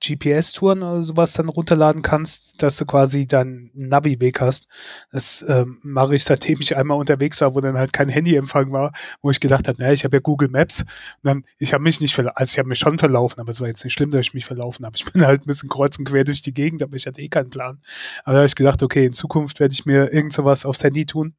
[0.00, 4.68] GPS-Touren oder sowas dann runterladen kannst, dass du quasi dann einen Navi-Weg hast.
[5.10, 8.92] Das ähm, mache ich, seitdem ich einmal unterwegs war, wo dann halt kein Handyempfang war,
[9.22, 10.82] wo ich gedacht habe, naja, ich habe ja Google Maps.
[10.82, 10.88] Und
[11.22, 13.68] dann, ich habe mich nicht verlaufen, also ich habe mich schon verlaufen, aber es war
[13.68, 14.96] jetzt nicht schlimm, dass ich mich verlaufen habe.
[14.96, 17.28] Ich bin halt ein bisschen kreuz und quer durch die Gegend, aber ich hatte eh
[17.28, 17.80] keinen Plan.
[18.24, 21.06] Aber da habe ich gedacht, okay, in Zukunft werde ich mir irgend sowas aufs Handy
[21.06, 21.34] tun.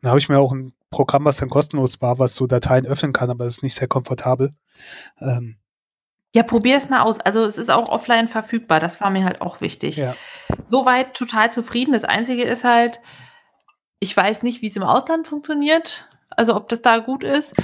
[0.00, 3.12] Dann habe ich mir auch ein Programm, was dann kostenlos war, was so Dateien öffnen
[3.12, 4.50] kann, aber das ist nicht sehr komfortabel.
[5.20, 5.56] Ähm,
[6.34, 7.20] ja, probier es mal aus.
[7.20, 8.80] Also es ist auch offline verfügbar.
[8.80, 9.98] Das war mir halt auch wichtig.
[9.98, 10.16] Ja.
[10.68, 11.92] Soweit total zufrieden.
[11.92, 13.00] Das Einzige ist halt,
[14.00, 16.08] ich weiß nicht, wie es im Ausland funktioniert.
[16.30, 17.54] Also ob das da gut ist.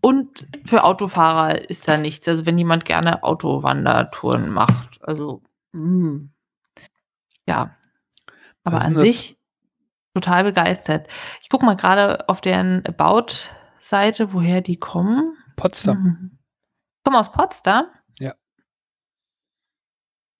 [0.00, 2.26] Und für Autofahrer ist da nichts.
[2.26, 5.00] Also wenn jemand gerne Autowandertouren macht.
[5.02, 5.42] Also
[5.72, 5.80] mh.
[5.80, 6.30] Hm.
[7.46, 7.76] ja.
[8.64, 9.38] Aber an sich
[10.12, 11.06] total begeistert.
[11.40, 15.36] Ich gucke mal gerade auf deren About-Seite, woher die kommen.
[15.56, 16.02] Potsdam.
[16.02, 16.38] Mhm.
[17.04, 17.86] Kommen aus Potsdam?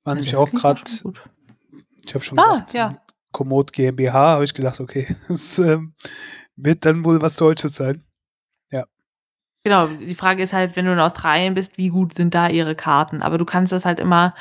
[0.09, 0.81] War nämlich auch gerade,
[2.03, 3.03] ich habe schon ah, gedacht, ja.
[3.33, 5.93] Komoot GmbH, habe ich gedacht, okay, das ähm,
[6.57, 8.03] wird dann wohl was Deutsches sein.
[8.71, 8.87] Ja.
[9.65, 12.75] Genau, die Frage ist halt, wenn du in Australien bist, wie gut sind da ihre
[12.75, 13.21] Karten?
[13.21, 14.35] Aber du kannst das halt immer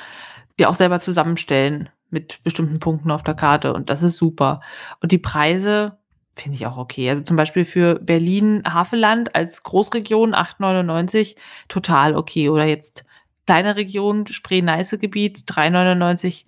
[0.57, 4.61] dir auch selber zusammenstellen mit bestimmten Punkten auf der Karte und das ist super.
[5.01, 5.97] Und die Preise
[6.34, 7.09] finde ich auch okay.
[7.09, 11.36] Also zum Beispiel für Berlin Havelland als Großregion 8,99
[11.68, 12.47] total okay.
[12.47, 13.03] Oder jetzt
[13.47, 16.45] kleine Region, Spree-Neiße-Gebiet, 3,99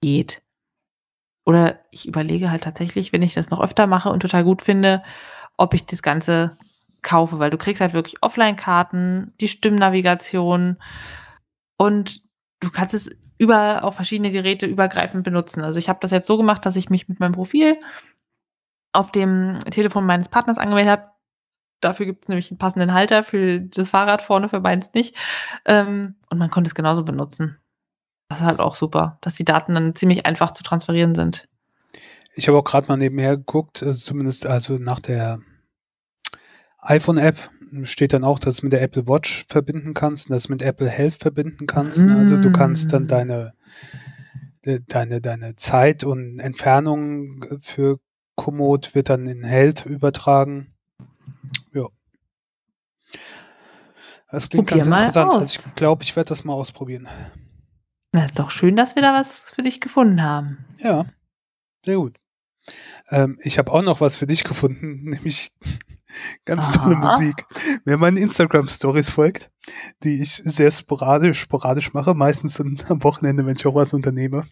[0.00, 0.40] geht.
[1.44, 5.02] Oder ich überlege halt tatsächlich, wenn ich das noch öfter mache und total gut finde,
[5.56, 6.56] ob ich das Ganze
[7.02, 10.76] kaufe, weil du kriegst halt wirklich Offline-Karten, die Stimmnavigation
[11.76, 12.22] und
[12.60, 15.62] du kannst es über auf verschiedene Geräte übergreifend benutzen.
[15.62, 17.78] Also ich habe das jetzt so gemacht, dass ich mich mit meinem Profil
[18.92, 21.17] auf dem Telefon meines Partners angemeldet habe.
[21.80, 25.14] Dafür gibt es nämlich einen passenden Halter für das Fahrrad vorne, für meins nicht.
[25.64, 27.58] Ähm, und man konnte es genauso benutzen.
[28.28, 31.48] Das ist halt auch super, dass die Daten dann ziemlich einfach zu transferieren sind.
[32.34, 35.40] Ich habe auch gerade mal nebenher geguckt, also zumindest also nach der
[36.78, 37.36] iPhone-App
[37.82, 40.88] steht dann auch, dass du mit der Apple Watch verbinden kannst und das mit Apple
[40.88, 42.00] Health verbinden kannst.
[42.00, 42.10] Mm.
[42.10, 43.08] Also du kannst dann mm.
[43.08, 43.54] deine,
[44.62, 47.98] deine, deine Zeit und Entfernung für
[48.36, 50.74] Komoot wird dann in Health übertragen.
[51.72, 51.86] Ja.
[54.30, 55.34] Das klingt Probier ganz interessant.
[55.34, 57.08] Also ich glaube, ich werde das mal ausprobieren.
[58.12, 60.64] Na, ist doch schön, dass wir da was für dich gefunden haben.
[60.78, 61.06] Ja,
[61.84, 62.18] sehr gut.
[63.10, 65.54] Ähm, ich habe auch noch was für dich gefunden, nämlich
[66.44, 66.84] ganz Aha.
[66.84, 67.46] tolle Musik.
[67.84, 69.50] Wer meinen Instagram-Stories folgt,
[70.02, 74.46] die ich sehr sporadisch, sporadisch mache, meistens am Wochenende, wenn ich auch was unternehme,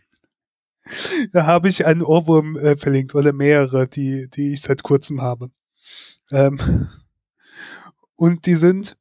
[1.32, 5.50] da habe ich einen Ohrwurm äh, verlinkt oder mehrere, die, die ich seit kurzem habe.
[6.30, 6.88] Ähm,
[8.16, 8.96] und die sind,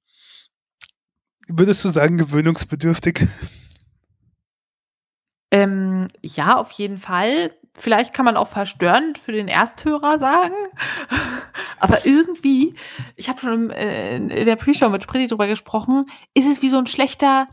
[1.48, 3.28] würdest du sagen, gewöhnungsbedürftig?
[5.52, 7.54] Ähm, ja, auf jeden Fall.
[7.78, 10.54] Vielleicht kann man auch verstörend für den Ersthörer sagen.
[11.80, 12.76] Aber irgendwie,
[13.16, 16.78] ich habe schon äh, in der Pre-Show mit Spretti drüber gesprochen, ist es wie so
[16.78, 17.48] ein schlechter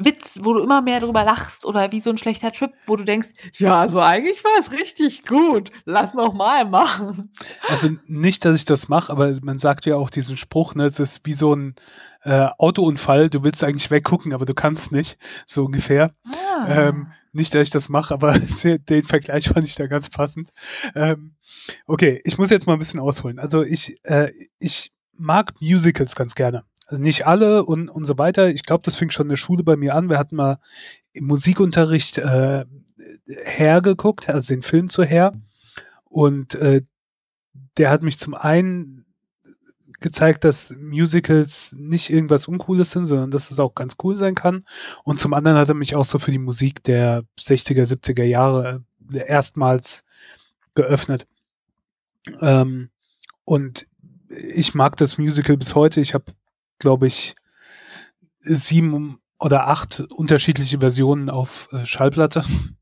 [0.00, 3.04] Witz, wo du immer mehr drüber lachst oder wie so 'n schlechter Trip, wo du
[3.04, 5.72] denkst: „Ja, also eigentlich war es richtig gut.
[5.86, 7.32] Lass noch mal machen.“
[7.66, 11.00] Also, nicht, dass ich das mache, aber man sagt ja auch diesen Spruch, ne, es
[11.00, 11.74] ist wie so 'n,
[12.22, 13.28] äh, Autounfall.
[13.28, 16.14] Du willst eigentlich weggucken, aber du kannst nicht, so ungefähr.
[16.66, 17.14] Ähm, Ah.
[17.32, 18.32] nicht, dass ich das mache, aber
[18.64, 20.50] de den Vergleich fand ich da ganz passend.
[20.94, 21.34] Ähm,
[21.86, 23.38] okay, ich muss jetzt mal 'n bisschen ausholen.
[23.40, 26.64] Also, ich äh, ich mag Musicals ganz gerne.
[26.88, 28.48] Also, nicht alle und und so weiter.
[28.48, 30.08] Ich glaube, das fing schon in der Schule bei mir an.
[30.08, 30.58] Wir hatten mal
[31.12, 32.64] im Musikunterricht, äh,
[33.44, 35.34] Hair geguckt, also den Film zu Hair.
[36.04, 36.82] Und, äh,
[37.76, 39.06] der hat mich zum einen
[40.00, 44.64] gezeigt, dass Musicals nicht irgendwas Uncooles sind, sondern dass es auch ganz cool sein kann.
[45.04, 48.84] Und zum anderen hat er mich auch so für die Musik der 60er, 70er Jahre
[49.12, 50.04] äh, erstmals
[50.74, 51.26] geöffnet.
[52.40, 52.90] Ähm,
[53.44, 53.86] und
[54.28, 56.00] ich mag das Musical bis heute.
[56.00, 56.26] Ich habe,
[56.78, 57.34] glaube ich,
[58.40, 62.44] 7 oder 8 unterschiedliche Versionen auf, äh, Schallplatte.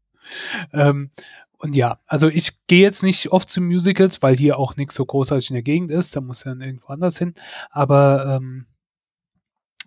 [0.73, 1.11] Ähm,
[1.59, 5.07] und ja, also ich gehe jetzt nicht oft zu Musicals, weil hier auch nix so
[5.07, 6.17] großartig in der Gegend ist.
[6.17, 7.35] Da muss dann irgendwo anders hin.
[7.71, 8.67] Aber, ähm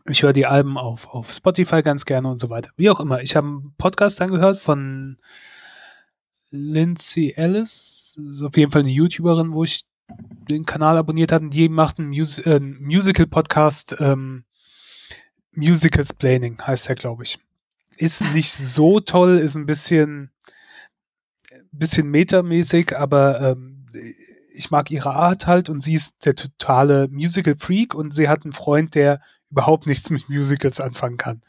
[0.07, 2.71] ich höre die Alben auf auf Spotify ganz gerne und so weiter.
[2.77, 3.21] Wie auch immer.
[3.21, 5.17] Ich habe 'n Podcast angehört von
[6.51, 8.17] Lindsay Ellis.
[8.29, 9.83] Ist auf jeden Fall 'ne YouTuberin, wo ich
[10.49, 11.49] den Kanal abonniert habe.
[11.49, 14.43] Die macht 'n Mus äh, Musical-Podcast, ähm,
[15.55, 17.39] Musicalsplaining heißt der, glaube ich.
[17.97, 20.31] Ist nicht so toll, ist 'n bisschen
[21.71, 23.85] bisschen metamäßig, aber, ähm,
[24.53, 28.51] ich mag ihre Art halt und sie ist der totale Musical-Freak und sie hat 'n
[28.51, 31.41] Freund, der überhaupt nichts mit Musicals anfangen kann.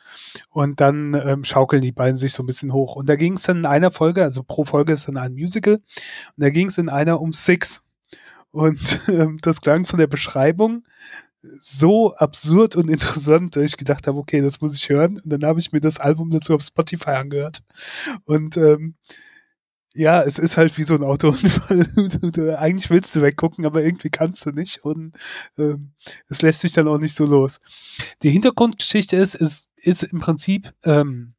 [0.50, 2.96] Und dann, ähm, schaukeln die beiden sich so 'n bisschen hoch.
[2.96, 5.74] Und da ging's dann in einer Folge also pro Folge ist dann ein Musical.
[5.76, 5.82] Und
[6.36, 7.82] da ging's in einer um Six.
[8.54, 10.84] Und, ähm, das klang von der Beschreibung
[11.60, 15.44] so absurd und interessant, dass ich gedacht habe: „Okay, das muss ich hören.“ Und dann
[15.44, 17.62] habe ich mir das Album dazu auf Spotify angehört.
[18.26, 18.96] Und, ähm,
[19.94, 21.86] ja, es ist halt wie so 'n Autounfall.
[22.58, 25.14] Eigentlich willst du weggucken, aber irgendwie kannst du nicht und,
[25.58, 25.92] ähm,
[26.28, 27.60] es lässt sich dann auch nicht so los.
[28.22, 31.34] Die Hintergrundgeschichte ist, es ist im Prinzip, ähm,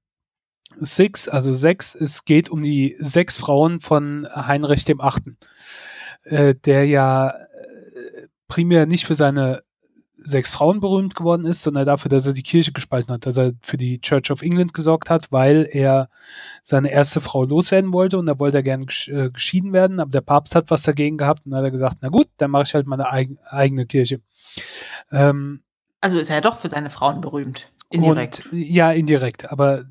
[0.80, 5.38] Six, also 6, es geht um die 6 Frauen von Heinrich dem Achten,
[6.24, 9.64] äh, der ja, äh, primär nicht für seine
[10.24, 13.54] 6 Frauen berühmt geworden ist, sondern dafür, dass er die Kirche gespalten hat, dass er
[13.62, 16.10] für die Church of England gesorgt hat, weil er
[16.62, 20.22] seine erste Frau loswerden wollte und da wollte er gern äh, geschieden werden, aber der
[20.22, 22.86] Papst hat was dagegen gehabt und hat er gesagt: „Na gut, dann mache ich halt
[22.86, 24.22] meine eigen eigene Kirche.“
[25.12, 25.64] Ähm
[26.02, 28.46] Also, ist er ja doch für seine Frauen berühmt, indirekt.
[28.52, 29.86] Und ja, indirekt, aber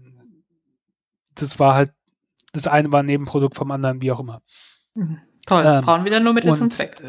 [1.35, 1.93] das war halt
[2.53, 4.43] das eine war 'n Nebenprodukt vom anderen, wie auch immer.
[4.95, 5.21] Mhm.
[5.47, 6.97] Toll, Ähm, Frauen wieder nur Mittel zum Zweck.
[7.03, 7.09] äh,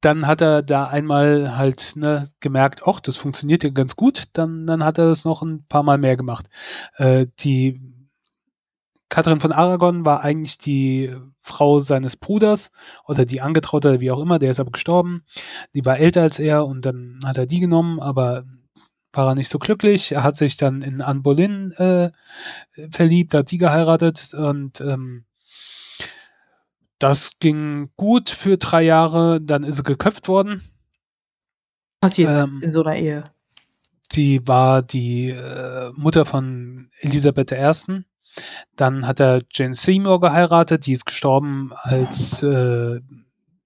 [0.00, 4.66] dann hat er da einmal halt, ne, gemerkt: „Och, das funktioniert ja ganz gut.“ Dann
[4.66, 6.46] dann hat er das noch 'n paar Mal mehr gemacht.
[6.96, 7.80] Äh, die
[9.08, 12.70] Katrin von Aragon war eigentlich die Frau seines Bruders
[13.06, 15.24] oder die Angetraute wie auch immer, der ist aber gestorben.
[15.74, 18.44] Die war älter als er und dann hat er die genommen, aber
[19.12, 20.12] war er nicht so glücklich.
[20.12, 22.12] Er hat sich dann in Anne Boleyn, äh,
[22.90, 25.24] verliebt, hat die geheiratet und, ähm
[27.00, 30.62] das ging gut für 3 Jahre, dann ist sie geköpft worden.
[32.02, 33.24] Passiert Ähm in so 'ner Ehe.
[34.12, 38.04] Die war die, äh, Mutter von Elisabeth I.
[38.76, 43.00] Dann hat er Jane Seymour geheiratet, die ist gestorben, als, äh,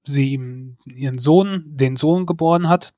[0.05, 2.95] sie ihm ihren Sohn den Sohn geboren hat.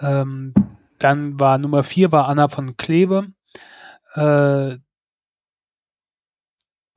[0.00, 0.54] Ähm,
[0.98, 3.28] dann war Nummer 4 war Anna von Kleve.
[4.14, 4.78] Äh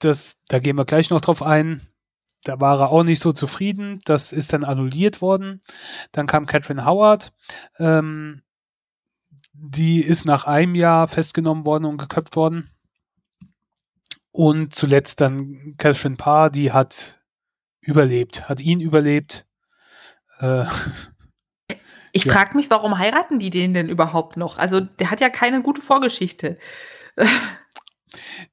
[0.01, 1.81] das da gehen wir gleich noch drauf ein.
[2.43, 3.99] Da war er auch nicht so zufrieden.
[4.05, 5.61] Das ist dann annulliert worden.
[6.11, 7.33] Dann kam Catherine Howard.
[7.77, 8.41] Ähm,
[9.53, 12.71] die ist nach einem Jahr festgenommen worden und geköpft worden.
[14.31, 17.21] Und zuletzt dann Catherine Parr, die hat
[17.81, 19.45] überlebt, hat ihn überlebt.
[20.39, 20.65] Äh,
[22.13, 22.33] Ich ja.
[22.33, 24.57] frage mich, warum heiraten die den denn überhaupt noch?
[24.57, 26.57] Also, der hat ja keine gute Vorgeschichte.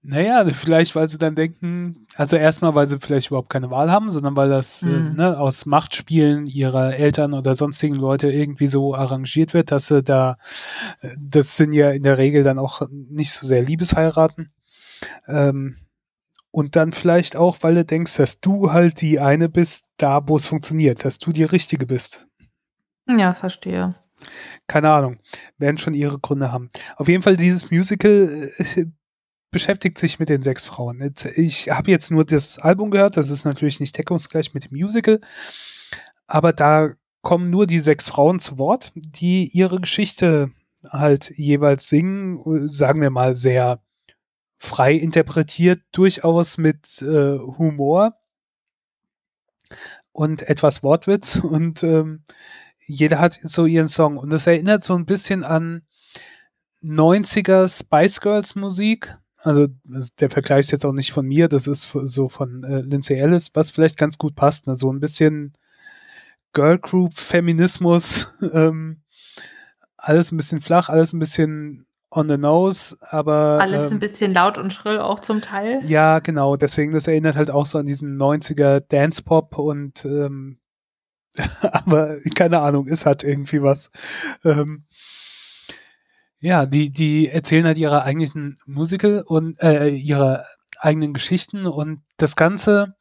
[0.02, 3.90] Na ja, vielleicht, weil sie dann denken also erstmal, weil sie vielleicht überhaupt keine Wahl
[3.90, 5.16] haben, sondern weil das, äh, Mhm.
[5.16, 10.38] ne, aus Machtspielen ihrer Eltern oder sonstigen Leute irgendwie so arrangiert wird, dass sie da
[11.00, 14.52] äh, das sind ja in der Regel dann auch nicht so sehr Liebesheiraten.
[15.26, 15.76] Ähm,
[16.50, 20.36] und dann vielleicht auch, weil du denkst, dass du halt die eine bist, da wo
[20.36, 22.26] es funktioniert, dass du die Richtige bist.
[23.06, 23.96] Ja, verstehe.
[24.66, 25.18] Keine Ahnung,
[25.58, 26.70] werden schon ihre Gründe haben.
[26.96, 28.86] Auf jeden Fall dieses Musical, äh,
[29.50, 31.14] beschäftigt sich mit den 6 Frauen.
[31.34, 35.20] Ich habe jetzt nur das Album gehört, das ist natürlich nicht deckungsgleich mit dem Musical,
[36.26, 36.92] aber da
[37.22, 40.50] kommen nur die 6 Frauen zu Wort, die ihre Geschichte
[40.84, 43.82] halt jeweils singen, sagen wir mal sehr
[44.58, 48.14] frei interpretiert, durchaus mit äh, Humor
[50.12, 52.24] und etwas Wortwitz und ähm,
[52.86, 55.82] jeder hat so ihren Song und das erinnert so ein bisschen an
[56.82, 59.16] 90er Spice Girls Musik.
[59.48, 59.66] Also
[60.20, 63.50] der Vergleich ist jetzt auch nicht von mir, das ist so von äh, Lindsay Ellis,
[63.54, 64.66] was vielleicht ganz gut passt.
[64.66, 64.76] Ne?
[64.76, 65.54] So ein bisschen
[66.52, 69.00] Girl Group Feminismus, ähm,
[69.96, 73.58] alles ein bisschen flach, alles ein bisschen on the nose, aber.
[73.58, 75.80] Alles ähm, ein bisschen laut und schrill auch zum Teil.
[75.86, 76.56] Ja, genau.
[76.56, 80.58] Deswegen, das erinnert halt auch so an diesen 90er Dance Pop und ähm,
[81.62, 83.90] aber keine Ahnung, ist halt irgendwie was.
[84.44, 84.84] Ähm,
[86.40, 90.46] ja, die, die erzählen halt ihre eigentlichen Musical und äh, ihre
[90.78, 92.94] eigenen Geschichten und das Ganze,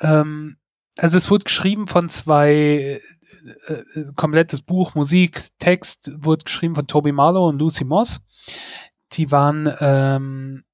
[0.00, 0.56] ähm,
[0.96, 3.00] also es wurde geschrieben von zwei
[3.66, 8.20] äh, äh, komplettes Buch, Musik, Text wurde geschrieben von Toby Marlowe und Lucy Moss.
[9.12, 10.64] Die waren ähm,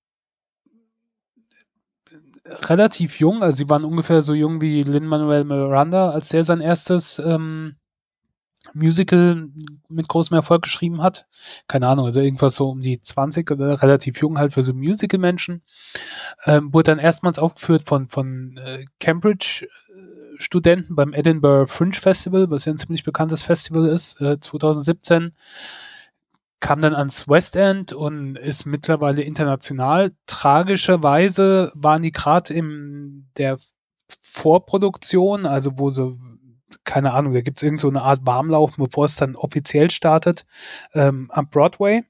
[2.45, 7.19] relativ jung, also sie waren ungefähr so jung wie Lin-Manuel Miranda, als der sein erstes
[7.19, 7.77] ähm,
[8.75, 9.49] Musical
[9.89, 11.27] mit großem Erfolg geschrieben hat.
[11.69, 15.63] Keine Ahnung, also irgendwas so um die 20 oder relativ jung halt für so Musical-Menschen.
[16.45, 19.67] Ähm, wurde dann erstmals aufgeführt von, von äh, Cambridge
[20.39, 25.33] Studenten beim Edinburgh Fringe Festival, was ja ein ziemlich bekanntes Festival ist, äh, 2017
[26.59, 30.13] kam dann ans West End und ist mittlerweile international.
[30.27, 33.59] Tragischerweise waren die gerade in der
[34.23, 36.19] Vorproduktion, also wo so,
[36.85, 40.47] keine Ahnung, da gibt es irgend so Art Warmlauf, bevor es dann offiziell startet,
[40.95, 42.05] ähm, am Broadway.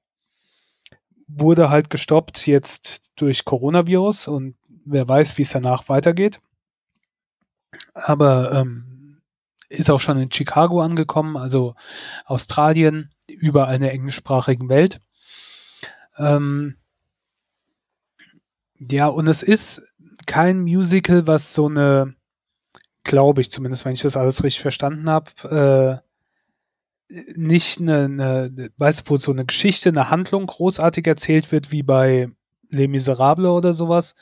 [1.29, 6.41] Wurde halt gestoppt jetzt durch Coronavirus und wer weiß, wie es danach weitergeht
[7.95, 9.21] aber ähm,
[9.69, 11.75] ist auch schon in Chicago angekommen, also
[12.25, 15.01] Australien, überall in der englischsprachigen Welt.
[16.19, 16.77] Ähm,
[18.79, 19.83] ja, und es ist
[20.27, 22.15] kein Musical, was so eine,
[23.07, 26.03] glaube ich zumindest, wenn ich das alles richtig verstanden habe,
[27.09, 31.71] äh, nicht eine, eine, weißt du, wo so eine Geschichte, eine Handlung großartig erzählt wird,
[31.71, 32.29] wie bei
[32.69, 34.15] Les Miserables oder sowas,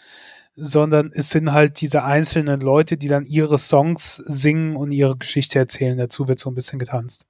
[0.54, 5.58] sondern es sind halt diese einzelnen Leute, die dann ihre Songs singen und ihre Geschichte
[5.58, 5.98] erzählen.
[5.98, 7.26] Dazu wird so ein bisschen getanzt.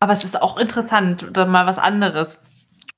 [0.00, 2.42] Aber es ist auch interessant, dann mal was anderes.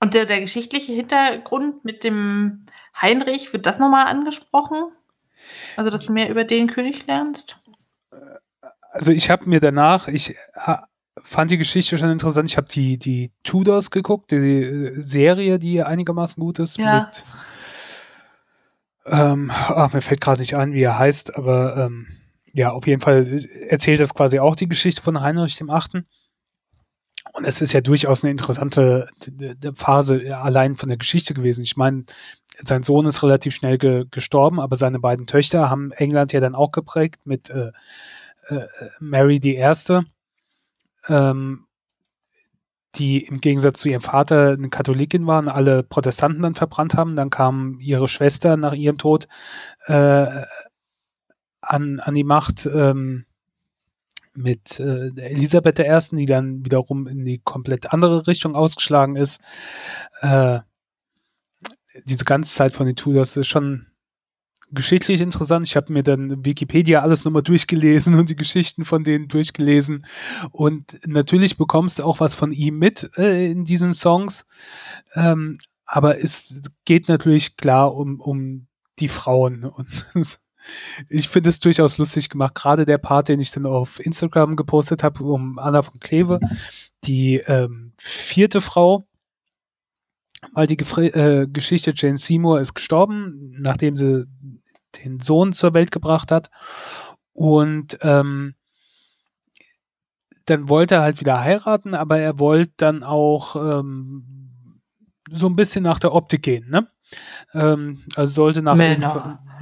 [0.00, 2.66] Und der, der geschichtliche Hintergrund mit dem
[3.00, 4.92] Heinrich, wird das nochmal angesprochen?
[5.76, 7.58] Also, dass du mehr über den König lernst?
[8.92, 10.36] Also, ich habe mir danach, ich
[11.22, 12.48] fand die Geschichte schon interessant.
[12.48, 17.00] Ich habe die, die Tudors geguckt, die Serie, die einigermaßen gut ist, ja.
[17.00, 17.24] mit
[19.06, 22.06] ähm, ach, mir fällt gerade nicht ein, wie er heißt, aber ähm,
[22.52, 26.06] ja, auf jeden Fall erzählt das quasi auch die Geschichte von Heinrich dem Achten.
[27.32, 29.08] Und es ist ja durchaus eine interessante
[29.74, 31.64] Phase allein von der Geschichte gewesen.
[31.64, 32.04] Ich meine,
[32.62, 36.54] sein Sohn ist relativ schnell ge gestorben, aber seine beiden Töchter haben England ja dann
[36.54, 37.72] auch geprägt mit äh,
[38.48, 38.66] äh,
[39.00, 40.04] Mary die Erste.
[41.08, 41.66] Ähm,
[42.96, 47.16] die im Gegensatz zu ihrem Vater eine Katholikin waren, alle Protestanten dann verbrannt haben.
[47.16, 49.28] Dann kam ihre Schwester nach ihrem Tod
[49.86, 50.44] äh,
[51.62, 53.24] an, an die Macht ähm,
[54.34, 59.40] mit äh, Elisabeth I., die dann wiederum in die komplett andere Richtung ausgeschlagen ist.
[60.20, 60.60] Äh,
[62.04, 63.86] diese ganze Zeit von den Tudors ist schon
[64.72, 65.66] geschichtlich interessant.
[65.66, 70.06] Ich habe mir dann Wikipedia alles nochmal durchgelesen und die Geschichten von denen durchgelesen.
[70.50, 74.46] Und natürlich bekommst du auch was von ihm mit äh, in diesen Songs.
[75.14, 78.66] Ähm, aber es geht natürlich klar um, um
[78.98, 79.64] die Frauen.
[80.14, 80.38] Und
[81.08, 82.54] ich finde es durchaus lustig gemacht.
[82.54, 86.40] Gerade der Part, den ich dann auf Instagram gepostet habe, um Anna von Kleve,
[87.04, 89.06] die ähm, vierte Frau,
[90.52, 94.26] weil die Gefre äh, Geschichte Jane Seymour ist gestorben, nachdem sie
[95.04, 96.50] den Sohn zur Welt gebracht hat.
[97.32, 98.54] Und ähm,
[100.46, 104.80] dann wollte er halt wieder heiraten, aber er wollte dann auch ähm,
[105.30, 106.88] so ein bisschen nach der Optik gehen, ne?
[107.52, 108.76] Ähm, also sollte nach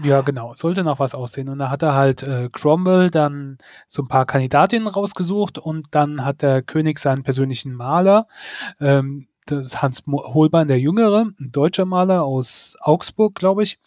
[0.03, 1.49] ja genau, sollte nach was aussehen.
[1.49, 3.59] Und da hat er halt äh, Cromwell dann
[3.89, 8.27] so ein paar Kandidatinnen rausgesucht und dann hat der König seinen persönlichen Maler,
[8.81, 13.79] ähm, das Hans Holbein der Jüngere, ein deutscher Maler aus Augsburg, glaube ich,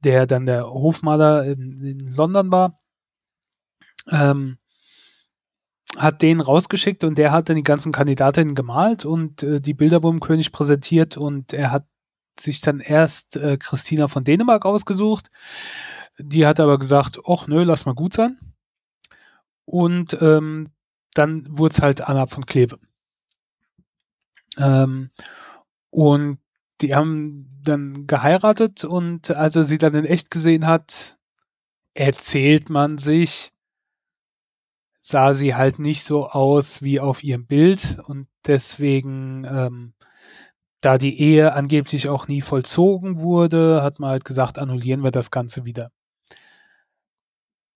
[0.00, 2.80] der dann der Hofmaler in, in London war,
[4.10, 4.58] ähm,
[5.96, 10.02] hat den rausgeschickt und der hat dann die ganzen Kandidatinnen gemalt und äh, die Bilder
[10.02, 11.86] wurden König präsentiert und er hat
[12.38, 15.30] sich dann erst äh, Christina von Dänemark ausgesucht.
[16.18, 18.38] Die hat aber gesagt, ach nö, lass mal gut sein.
[19.64, 20.70] Und ähm,
[21.14, 22.78] dann wurde es halt Anna von Kleve.
[24.58, 25.10] Ähm,
[25.90, 26.38] und
[26.80, 31.16] die haben dann geheiratet und als er sie dann in echt gesehen hat,
[31.94, 33.52] erzählt man sich,
[35.00, 39.94] sah sie halt nicht so aus wie auf ihrem Bild und deswegen, ähm,
[40.80, 45.30] da die Ehe angeblich auch nie vollzogen wurde, hat man halt gesagt, annullieren wir das
[45.30, 45.90] Ganze wieder.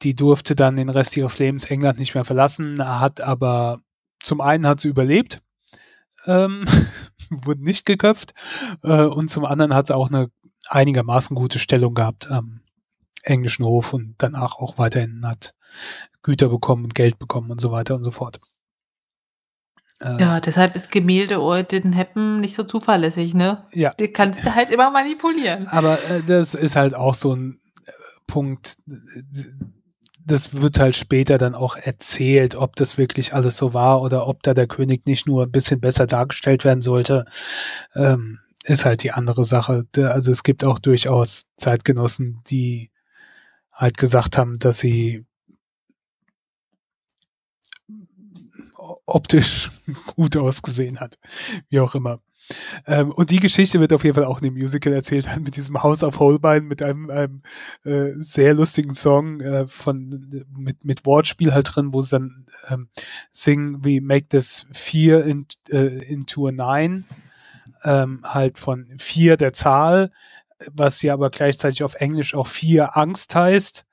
[0.02, 3.80] Die durfte dann den Rest ihres Lebens England nicht mehr verlassen, hat aber
[4.20, 5.40] zum einen hat sie überlebt,
[6.28, 6.64] ähm,
[7.30, 8.34] wurde nicht geköpft
[8.82, 10.30] äh, und zum anderen hat sie auch eine
[10.68, 12.60] einigermaßen gute Stellung gehabt am
[13.22, 15.54] englischen Hof und danach auch weiterhin hat
[16.22, 18.40] Güter bekommen und Geld bekommen und so weiter und so fort.
[20.00, 23.64] Äh, ja, deshalb ist Gemälde didn't happen nicht so zuverlässig, ne?
[23.72, 23.94] Ja.
[23.94, 25.66] Die kannst du halt immer manipulieren.
[25.68, 27.60] Aber äh, das ist halt auch so ein
[28.26, 28.76] Punkt,
[30.28, 34.42] das wird halt später dann auch erzählt, ob das wirklich alles so war oder ob
[34.42, 37.24] da der König nicht nur ein bisschen besser dargestellt werden sollte,
[37.94, 39.86] ähm, ist halt die andere Sache.
[39.96, 42.90] Also es gibt auch durchaus Zeitgenossen, die
[43.72, 45.24] halt gesagt haben, dass sie
[49.06, 49.70] optisch
[50.16, 51.18] gut ausgesehen hat.
[51.68, 52.20] Wie auch immer.
[52.86, 55.82] Ähm, und die Geschichte wird auf jeden Fall auch in dem Musical erzählt, mit diesem
[55.82, 57.42] House of Holbein, mit einem, einem
[57.84, 62.88] äh, sehr lustigen Song äh, von mit, mit Wortspiel halt drin, wo sie dann ähm,
[63.30, 67.04] singen, we make this fear in, äh, into a nine,
[67.84, 70.10] ähm, halt von vier der Zahl,
[70.72, 73.84] was ja aber gleichzeitig auf Englisch auch vier Angst heißt.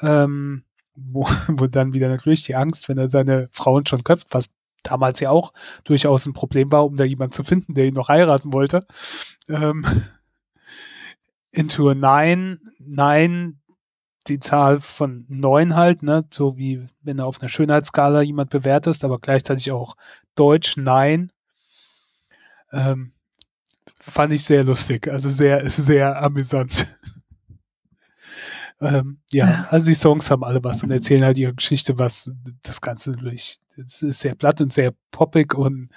[0.00, 0.64] Ähm,
[0.94, 4.50] wo, wo dann wieder natürlich die Angst, wenn er seine Frauen schon köpft, was
[4.82, 5.52] damals ja auch
[5.84, 8.86] durchaus ein Problem war, um da jemanden zu finden, der ihn noch heiraten wollte.
[9.48, 9.84] Ähm,
[11.50, 13.54] into a Nine, Nine,
[14.28, 19.04] die Zahl von neun halt, ne, so wie wenn du auf einer Schönheitsskala jemand bewertest,
[19.04, 19.96] aber gleichzeitig auch
[20.34, 21.32] Deutsch Nein.
[22.72, 23.12] Ähm,
[23.98, 26.86] fand ich sehr lustig, also sehr, sehr amüsant.
[28.80, 32.30] Ähm, ja, ja, also die Songs haben alle was und erzählen halt ihre Geschichte, was
[32.62, 33.58] das Ganze durch.
[33.76, 35.90] Es ist sehr platt und sehr poppig und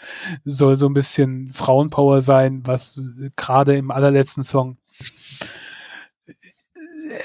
[0.44, 3.02] soll so ein bisschen Frauenpower sein, was
[3.36, 4.78] gerade im allerletzten Song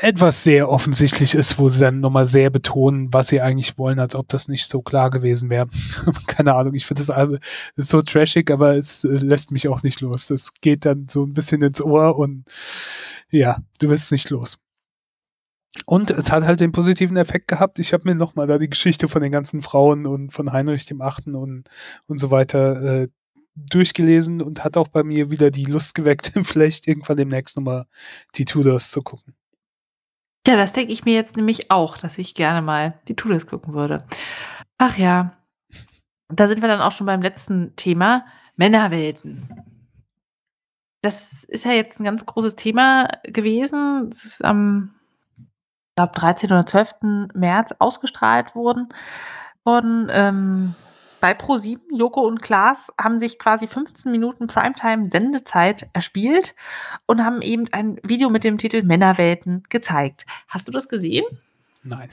[0.00, 4.14] etwas sehr offensichtlich ist, wo sie dann nochmal sehr betonen, was sie eigentlich wollen, als
[4.14, 5.68] ob das nicht so klar gewesen wäre.
[6.26, 7.38] Keine Ahnung, ich finde das Album
[7.76, 10.30] ist so trashig, aber es lässt mich auch nicht los.
[10.30, 12.44] Es geht dann so ein bisschen ins Ohr und
[13.30, 14.58] ja, du wirst nicht los.
[15.84, 17.78] Und es hat halt den positiven Effekt gehabt.
[17.78, 21.00] Ich habe mir nochmal da die Geschichte von den ganzen Frauen und von Heinrich dem
[21.00, 21.68] Achten und,
[22.06, 23.08] und so weiter äh,
[23.56, 27.86] durchgelesen und hat auch bei mir wieder die Lust geweckt, vielleicht irgendwann demnächst nochmal
[28.34, 29.34] die Tudors zu gucken.
[30.46, 33.74] Ja, das denke ich mir jetzt nämlich auch, dass ich gerne mal die Tudors gucken
[33.74, 34.06] würde.
[34.78, 35.36] Ach ja,
[36.28, 39.48] da sind wir dann auch schon beim letzten Thema, Männerwelten.
[41.02, 44.10] Das ist ja jetzt ein ganz großes Thema gewesen.
[44.10, 44.94] Das ist am
[45.96, 46.52] glaube, 13.
[46.52, 47.30] oder 12.
[47.34, 48.90] März ausgestrahlt wurden.
[49.64, 50.08] worden.
[50.12, 50.74] Ähm,
[51.20, 56.54] bei Pro7, Joko und Klaas haben sich quasi 15 Minuten Primetime-Sendezeit erspielt
[57.06, 60.26] und haben eben ein Video mit dem Titel Männerwelten gezeigt.
[60.46, 61.24] Hast du das gesehen?
[61.82, 62.10] Nein.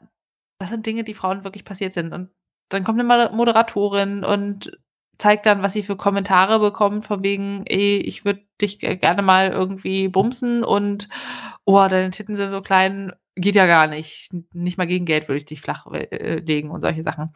[0.61, 2.13] das sind Dinge, die Frauen wirklich passiert sind.
[2.13, 2.31] Und
[2.69, 4.79] dann kommt eine Moderatorin und
[5.19, 9.51] zeigt dann, was sie für Kommentare bekommt, von wegen, ey, ich würde dich gerne mal
[9.51, 11.09] irgendwie bumsen und
[11.65, 14.31] oh, deine Titten sind so klein, geht ja gar nicht.
[14.53, 17.33] Nicht mal gegen Geld würde ich dich flach äh, legen und solche Sachen.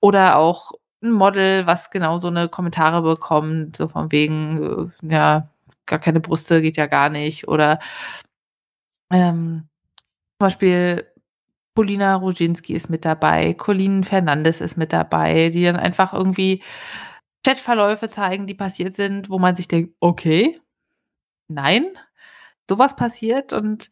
[0.00, 5.50] Oder auch ein Model, was genau so eine Kommentare bekommt, so von wegen, äh, ja,
[5.86, 7.48] gar keine Brüste geht ja gar nicht.
[7.48, 7.80] Oder
[9.10, 9.68] ähm,
[10.38, 11.11] zum Beispiel
[11.76, 16.62] Polina Roginski ist mit dabei, Colleen Fernandes ist mit dabei, die dann einfach irgendwie
[17.46, 20.60] Chatverläufe zeigen, die passiert sind, wo man sich denkt: „Okay,
[21.48, 21.86] nein,
[22.70, 23.90] sowas passiert“ und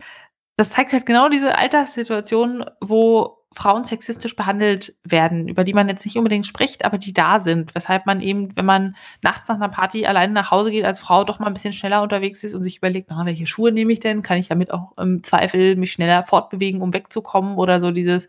[0.56, 6.04] das zeigt halt genau diese Alltagssituation, wo Frauen sexistisch behandelt werden, über die man jetzt
[6.04, 7.74] nicht unbedingt spricht, aber die da sind.
[7.74, 11.24] Weshalb man eben, wenn man nachts nach einer Party alleine nach Hause geht, als Frau
[11.24, 13.98] doch mal ein bisschen schneller unterwegs ist und sich überlegt, na, welche Schuhe nehme ich
[13.98, 14.22] denn?
[14.22, 17.56] Kann ich damit auch im Zweifel mich schneller fortbewegen, um wegzukommen?
[17.56, 18.28] Oder so dieses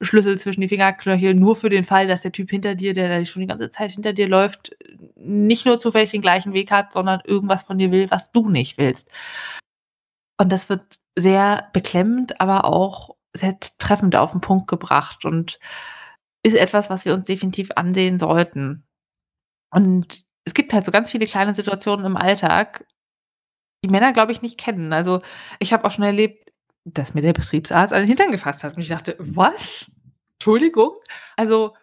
[0.00, 3.40] Schlüssel zwischen die Fingerknöchel, nur für den Fall, dass der Typ hinter dir, der schon
[3.40, 4.74] die ganze Zeit hinter dir läuft,
[5.16, 8.78] nicht nur zufällig den gleichen Weg hat, sondern irgendwas von dir will, was du nicht
[8.78, 9.10] willst.
[10.38, 15.58] Und das wird sehr beklemmend, aber auch sehr treffend auf den Punkt gebracht und
[16.42, 18.84] ist etwas, was wir uns definitiv ansehen sollten.
[19.70, 22.86] Und es gibt halt so ganz viele kleine Situationen im Alltag,
[23.84, 24.92] die Männer, glaube ich, nicht kennen.
[24.92, 25.22] Also,
[25.60, 26.50] ich habe auch schon erlebt,
[26.84, 29.90] dass mir der Betriebsarzt an den Hintern gefasst hat und ich dachte: „Was?
[30.38, 30.92] Entschuldigung?“
[31.36, 31.74] Also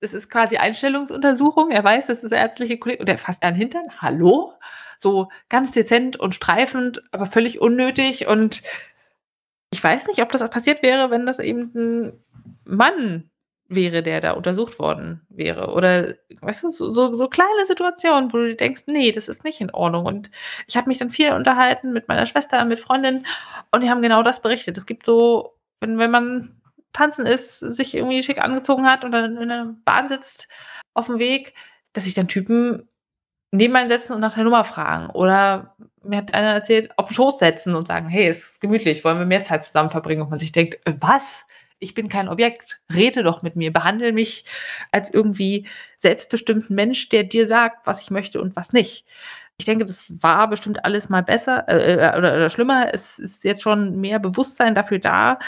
[0.00, 1.70] es ist quasi Einstellungsuntersuchung.
[1.70, 3.84] Er weiß, das ist ärztliche Kolleg und er fasst an den Hintern.
[4.00, 4.52] Hallo?
[4.98, 8.62] So ganz dezent und streifend, aber völlig unnötig und
[9.70, 12.24] ich weiß nicht, ob das passiert wäre, wenn das eben ein
[12.64, 13.30] Mann
[13.68, 15.72] wäre, der da untersucht worden wäre.
[15.74, 19.60] Oder, weißt du, so, so, so kleine Situationen, wo du denkst, nee, das ist nicht
[19.60, 20.06] in Ordnung.
[20.06, 20.30] Und
[20.66, 23.26] ich habe mich dann viel unterhalten mit meiner Schwester, mit Freundinnen
[23.70, 24.78] und die haben genau das berichtet.
[24.78, 26.60] Es gibt so, wenn, wenn man
[26.94, 30.48] tanzen ist, sich irgendwie schick angezogen hat und dann in der Bahn sitzt
[30.94, 31.54] auf dem Weg,
[31.92, 32.88] dass sich dann Typen
[33.50, 35.10] neben einen setzen und nach der Nummer fragen.
[35.10, 39.04] Oder mir hat einer erzählt, auf den Schoß setzen und sagen, hey, es ist gemütlich,
[39.04, 40.22] wollen wir mehr Zeit zusammen verbringen?
[40.22, 41.44] Und man sich denkt, was?
[41.80, 42.80] Ich bin kein Objekt.
[42.92, 43.72] Rede doch mit mir.
[43.72, 44.44] Behandle mich
[44.90, 49.06] als irgendwie selbstbestimmten Mensch, der dir sagt, was ich möchte und was nicht.
[49.58, 52.92] Ich denke, das war bestimmt alles mal besser äh, äh oder, oder schlimmer.
[52.92, 55.38] Es ist jetzt schon mehr Bewusstsein dafür da,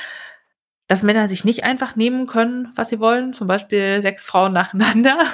[0.89, 3.33] dass Männer sich nicht einfach nehmen können, was sie wollen.
[3.33, 5.27] Zum Beispiel sechs Frauen nacheinander.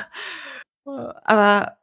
[1.24, 1.78] Aber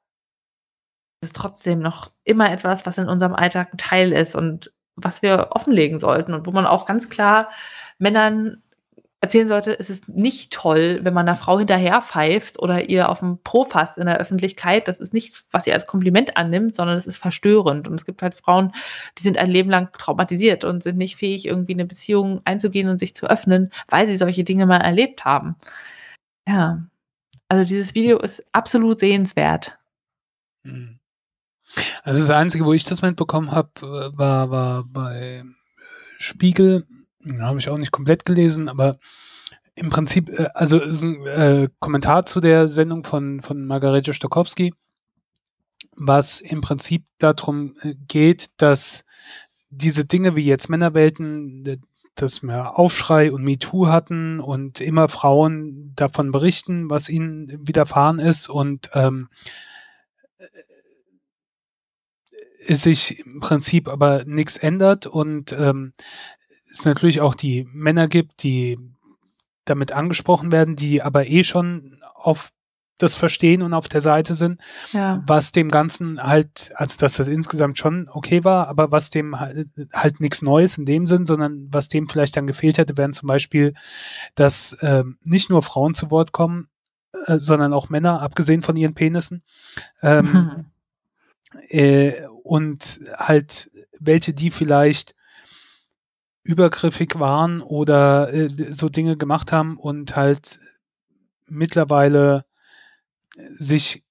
[1.24, 5.49] ist trotzdem noch immer etwas, was in unserem Alltag ein Teil ist und was wir
[5.51, 7.49] offenlegen sollten und wo man auch ganz klar
[7.97, 8.61] Männern
[9.24, 13.19] erzählen sollte, es ist nicht toll, wenn man einer Frau hinterher pfeift oder ihr auf
[13.19, 14.89] dem Po fasst in der Öffentlichkeit.
[14.89, 17.88] Das ist nichts, was sie als Kompliment annimmt, sondern das ist verstörend.
[17.88, 18.74] Und es gibt halt Frauen,
[19.17, 22.99] die sind ein Leben lang traumatisiert und sind nicht fähig, irgendwie eine Beziehung einzugehen und
[22.99, 25.55] sich zu öffnen, weil sie solche Dinge mal erlebt haben.
[26.45, 26.84] Ja.
[27.47, 29.78] Also dieses Video ist absolut sehenswert.
[30.63, 30.99] Mhm.
[32.03, 35.43] Also das Einzige, wo ich das mitbekommen habe, äh, war, war bei
[36.19, 36.86] Spiegel.
[37.39, 38.97] Habe ich auch nicht komplett gelesen, aber
[39.76, 44.74] im Prinzip, äh, also ist ein äh, Kommentar zu der Sendung von, von Margarete Stokowski,
[45.95, 49.05] was im Prinzip darum äh, geht, dass
[49.69, 51.82] diese Dinge wie jetzt Männerwelten,
[52.15, 58.49] dass wir Aufschrei und MeToo hatten und immer Frauen davon berichten, was ihnen widerfahren ist
[58.49, 59.30] und ähm,
[62.68, 65.93] sich im Prinzip aber nichts ändert und ähm,
[66.70, 68.80] es natürlich auch die Männer gibt, die
[69.66, 72.51] damit angesprochen werden, die aber eh schon auf
[72.97, 74.61] das Verstehen und auf der Seite sind,
[74.91, 75.22] ja.
[75.26, 79.68] was dem Ganzen halt, also dass das insgesamt schon okay war, aber was dem halt,
[79.91, 83.28] halt nichts Neues in dem Sinn, sondern was dem vielleicht dann gefehlt hätte, wären zum
[83.28, 83.74] Beispiel,
[84.36, 86.70] dass äh, nicht nur Frauen zu Wort kommen,
[87.26, 89.43] äh, sondern auch Männer, abgesehen von ihren Penissen.
[90.01, 90.66] Ähm, mhm.
[91.70, 95.15] äh, und halt welche, die vielleicht
[96.43, 100.59] übergriffig waren oder äh, so Dinge gemacht haben und halt
[101.47, 102.45] mittlerweile
[103.49, 104.03] sich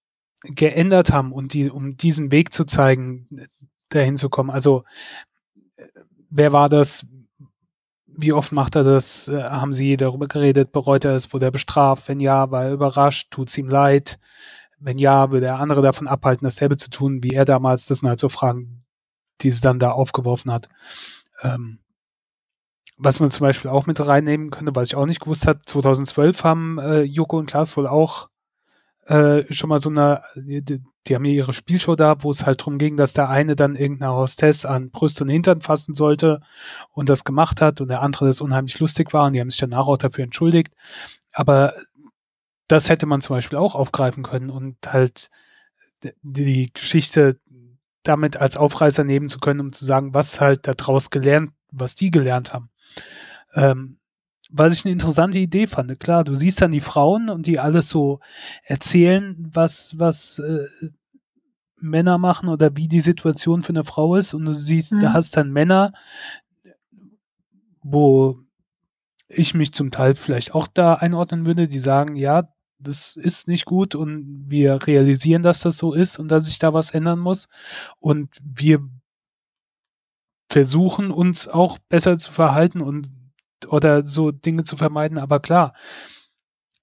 [0.43, 3.47] geändert haben und die, um diesen Weg zu zeigen,
[3.91, 4.51] dahin zu kommen.
[4.51, 4.85] Also
[6.30, 7.07] wer war das?
[8.07, 9.28] Wie oft macht er das?
[9.28, 10.72] Äh, haben Sie darüber geredet?
[10.72, 11.33] Bereut er es?
[11.33, 12.09] Wurde er bestraft?
[12.09, 13.30] Wenn ja, war er überrascht?
[13.30, 14.18] Tut es ihm leid?
[14.83, 17.87] Wenn ja, würde er andere davon abhalten, dasselbe zu tun, wie er damals?
[17.87, 18.85] Das sind halt so Fragen,
[19.41, 20.68] die es dann da aufgeworfen hat.
[21.43, 21.78] Ähm,
[22.97, 26.45] was man zum Beispiel auch mit reinnehmen könnte, was ich auch nicht gewusst habe, 2012
[26.45, 28.28] haben äh, Joko und Klaas wohl auch
[29.07, 32.61] äh, schon mal so eine, die, die haben ja ihre Spielshow da, wo es halt
[32.61, 36.41] darum ging, dass der eine dann irgendeine Hostess an Brust und Hintern fassen sollte
[36.93, 39.59] und das gemacht hat und der andere das unheimlich lustig war und die haben sich
[39.59, 40.74] danach auch dafür entschuldigt.
[41.33, 41.74] Aber
[42.73, 45.29] das hätte man zum Beispiel auch aufgreifen können und halt
[46.23, 47.39] die Geschichte
[48.03, 52.11] damit als Aufreißer nehmen zu können, um zu sagen, was halt daraus gelernt, was die
[52.11, 52.70] gelernt haben.
[53.55, 53.99] Ähm,
[54.51, 56.01] was ich eine interessante Idee fand.
[56.01, 58.20] Klar, du siehst dann die Frauen und die alles so
[58.64, 60.89] erzählen, was, was äh,
[61.77, 64.33] Männer machen oder wie die Situation für eine Frau ist.
[64.33, 65.01] Und du siehst, mhm.
[65.01, 65.93] da hast dann Männer,
[67.83, 68.39] wo
[69.29, 72.49] ich mich zum Teil vielleicht auch da einordnen würde, die sagen, ja,
[72.83, 76.74] das ist nicht gut und wir realisieren, dass das so ist und dass sich da
[76.74, 77.49] was ändern muss.
[77.99, 78.80] Und wir
[80.51, 83.11] versuchen, uns auch besser zu verhalten und
[83.68, 85.18] oder so Dinge zu vermeiden.
[85.18, 85.74] Aber klar,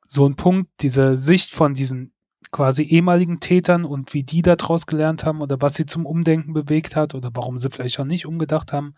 [0.07, 2.13] so ein Punkt, diese Sicht von diesen
[2.51, 6.95] quasi ehemaligen Tätern und wie die daraus gelernt haben oder was sie zum Umdenken bewegt
[6.95, 8.95] hat oder warum sie vielleicht auch nicht umgedacht haben,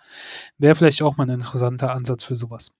[0.57, 2.71] wäre vielleicht auch mal ein interessanter Ansatz für sowas.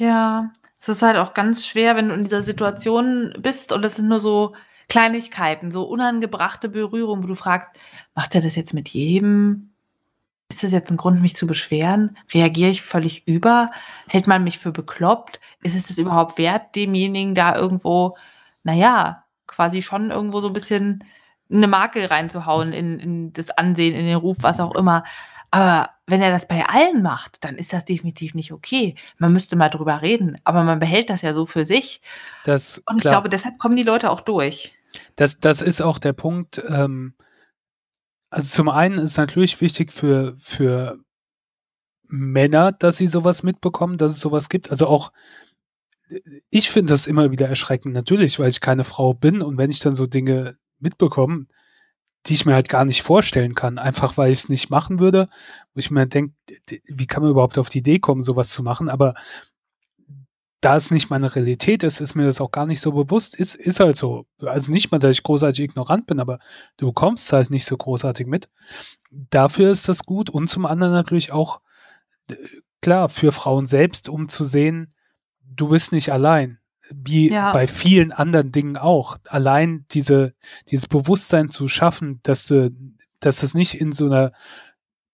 [0.00, 3.96] Ja, es ist halt auch ganz schwer, wenn du in dieser Situation bist und es
[3.96, 4.54] sind nur so
[4.88, 7.68] Kleinigkeiten, so unangebrachte Berührungen, wo du fragst:
[8.14, 9.72] „Macht er das jetzt mit jedem?
[10.50, 12.16] Ist das jetzt ein Grund, mich zu beschweren?
[12.34, 13.70] Reagiere ich völlig über?
[14.08, 15.40] Hält man mich für bekloppt?
[15.62, 18.16] Ist es das überhaupt wert, demjenigen da irgendwo,
[18.64, 21.02] na ja, quasi schon irgendwo so ein bisschen
[21.52, 25.04] eine Makel reinzuhauen in in das Ansehen, in den Ruf, was auch immer?“
[25.50, 28.94] Aber wenn er das bei allen macht, dann ist das definitiv nicht okay.
[29.18, 32.02] Man müsste mal drüber reden, aber man behält das ja so für sich.
[32.44, 33.14] Das Und ich klar.
[33.14, 34.74] glaube, deshalb kommen die Leute auch durch.
[35.16, 36.62] Das, das ist auch der Punkt.
[36.68, 37.14] Ähm,
[38.30, 40.98] also zum einen ist natürlich wichtig für, für
[42.04, 44.70] Männer, dass sie sowas mitbekommen, dass es sowas gibt.
[44.70, 45.12] Also auch,
[46.50, 49.80] ich finde das immer wieder erschreckend, natürlich, weil ich keine Frau bin und wenn ich
[49.80, 51.46] dann so Dinge mitbekomme,
[52.28, 55.28] die ich mir halt gar nicht vorstellen kann, einfach weil ich es nicht machen würde,
[55.74, 56.34] wo ich mir denke,
[56.84, 59.14] wie kann man überhaupt auf die Idee kommen, sowas zu machen, aber
[60.60, 63.36] da es nicht meine Realität ist, ist mir das auch gar nicht so bewusst.
[63.36, 64.26] Ist, ist halt so.
[64.40, 66.40] Also nicht mal, dass ich großartig ignorant bin, aber
[66.78, 68.50] du bekommst halt nicht so großartig mit.
[69.10, 71.60] Dafür ist das gut und zum anderen natürlich auch,
[72.82, 74.94] klar, für Frauen selbst, um zu sehen,
[75.42, 76.58] du bist nicht allein.
[76.94, 77.52] Wie Ja.
[77.52, 79.18] bei vielen anderen Dingen auch.
[79.28, 80.32] Allein diese,
[80.70, 82.70] dieses Bewusstsein zu schaffen, dass du,
[83.20, 84.32] dass das nicht in so einer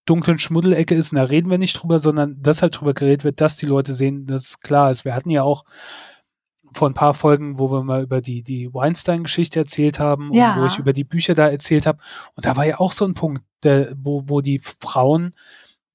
[0.05, 3.41] dunklen Schmuddelecke ist, und da reden wir nicht drüber, sondern dass halt drüber geredet wird,
[3.41, 5.03] dass die Leute sehen, dass es klar ist.
[5.03, 5.65] Wir hatten ja auch
[6.73, 10.57] vor ein paar Folgen, wo wir mal über die, die Weinstein-Geschichte erzählt haben und Ja.
[10.59, 11.99] wo ich über die Bücher da erzählt habe.
[12.35, 15.33] Und da war ja auch so ein Punkt, der, wo, wo die Frauen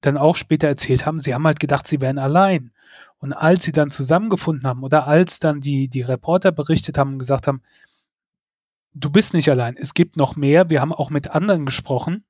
[0.00, 2.72] dann auch später erzählt haben, sie haben halt gedacht, sie wären allein.
[3.20, 7.18] Und als sie dann zusammengefunden haben oder als dann die, die Reporter berichtet haben und
[7.18, 7.62] gesagt haben,
[8.94, 12.24] du bist nicht allein, es gibt noch mehr, wir haben auch mit anderen gesprochen,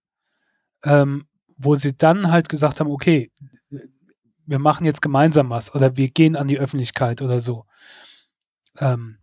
[0.85, 1.27] ähm,
[1.57, 3.31] wo sie dann halt gesagt haben, okay,
[4.47, 7.67] wir machen jetzt gemeinsam was oder wir gehen an die Öffentlichkeit oder so.
[8.79, 9.19] Ähm,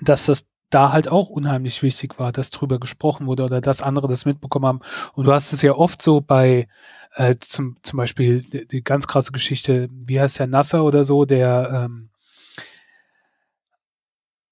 [0.00, 4.08] dass das da halt auch unheimlich wichtig war, dass drüber gesprochen wurde oder dass andere
[4.08, 4.80] das mitbekommen haben.
[5.14, 6.68] Und du hast es ja oft so bei
[7.14, 11.24] äh, zum, zum Beispiel die, die ganz krasse Geschichte, wie heißt der Nasser oder so,
[11.24, 12.10] der ähm,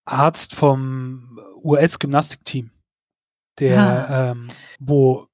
[0.05, 2.71] Arzt vom US-Gymnastikteam,
[3.59, 4.31] der, Ah.
[4.31, 4.49] ähm,
[4.79, 5.27] wo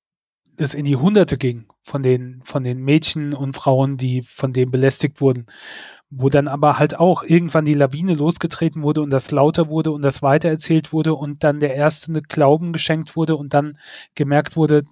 [0.57, 4.71] es in die Hunderte ging von den, von den Mädchen und Frauen, die von dem
[4.71, 5.47] belästigt wurden,
[6.15, 10.03] wo dann aber halt auch irgendwann die Lawine losgetreten wurde und das lauter wurde und
[10.03, 13.79] das weitererzählt wurde und dann der erste Glauben geschenkt wurde und dann
[14.15, 14.85] gemerkt wurde,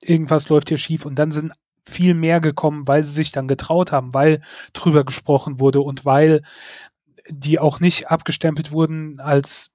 [0.00, 1.06] irgendwas läuft hier schief.
[1.06, 1.52] Und dann sind
[1.86, 4.42] viel mehr gekommen, weil sie sich dann getraut haben, weil
[4.72, 6.42] drüber gesprochen wurde und weil
[7.28, 9.70] die auch nicht abgestempelt wurden als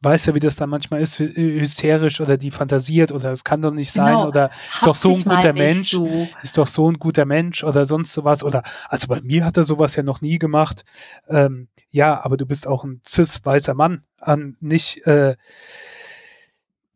[0.00, 3.62] weiß ja, wie das dann manchmal ist, hy- hysterisch oder die fantasiert oder es kann
[3.62, 4.26] doch nicht sein Genau.
[4.28, 6.28] oder ist doch so ein guter Mensch, so.
[6.42, 9.62] ist doch so ein guter Mensch oder sonst sowas oder also bei mir hat er
[9.64, 10.84] sowas ja noch nie gemacht.
[11.28, 15.36] Ähm, ja, aber du bist auch ein cis weißer Mann, an nicht äh,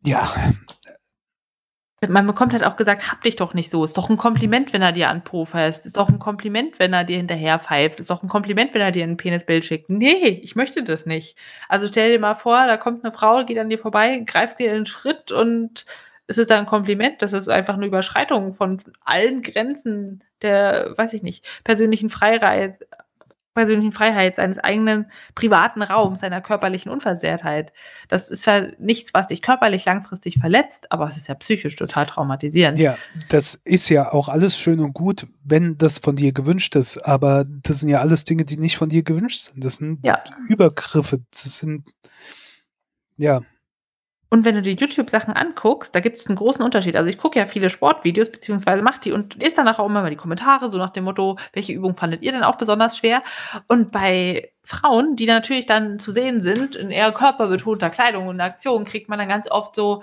[0.05, 0.33] ja,
[2.09, 4.81] Man bekommt halt auch gesagt: „Hab dich doch nicht so.“ Ist doch ein Kompliment, wenn
[4.81, 5.85] er dir an 'n Po fasst.
[5.85, 7.99] Ist doch ein Kompliment, wenn er dir hinterher pfeift.
[7.99, 9.89] Ist doch ein Kompliment, wenn er dir 'n Penisbild schickt.
[9.89, 11.37] Ne, ich möchte das nicht.
[11.69, 14.71] Also, stell dir mal vor, da kommt 'ne Frau, geht an dir vorbei, greift dir
[14.73, 15.85] in 'n Schritt und
[16.27, 17.21] ist es dann 'n Kompliment?
[17.21, 22.77] Das ist einfach 'ne Überschreitung von allen Grenzen der, weiß ich nicht, persönlichen Freirei
[23.53, 27.71] persönlichen Freiheit, seines eigenen privaten Raums, seiner körperlichen Unversehrtheit.
[28.07, 32.05] Das ist ja nichts, was dich körperlich langfristig verletzt, aber es ist ja psychisch total
[32.05, 32.79] traumatisierend.
[32.79, 32.97] ja,
[33.29, 37.45] das ist ja auch alles schön und gut, wenn das von dir gewünscht ist, aber
[37.45, 39.63] das sind ja alles Dinge, die nicht von dir gewünscht sind.
[39.63, 40.19] Das sind Ja.
[40.47, 41.93] Übergriffe, das sind
[43.17, 43.41] ja,
[44.33, 46.95] Und wenn du die YouTube-Sachen anguckst, da gibt es einen großen Unterschied.
[46.95, 50.09] Also, ich gucke ja viele Sportvideos beziehungsweise mache die und lese danach auch immer mal
[50.09, 53.21] die Kommentare, so nach dem Motto: „Welche Übung fandet ihr denn auch besonders schwer?“
[53.67, 58.85] Und bei Frauen, die natürlich dann zu sehen sind in eher körperbetonter Kleidung und Aktion,
[58.85, 60.01] kriegt man dann ganz oft so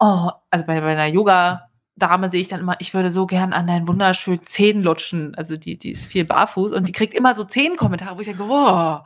[0.00, 3.68] oh, also, bei bei 'ner Yoga-Dame sehe ich dann immer: „Ich würde so gern an
[3.68, 7.44] deinen wunderschönen Zehen lutschen.“ Also, die die ist viel barfuß und die kriegt immer so
[7.44, 9.02] Zehenkommentare, wo ich denke: „Wow.“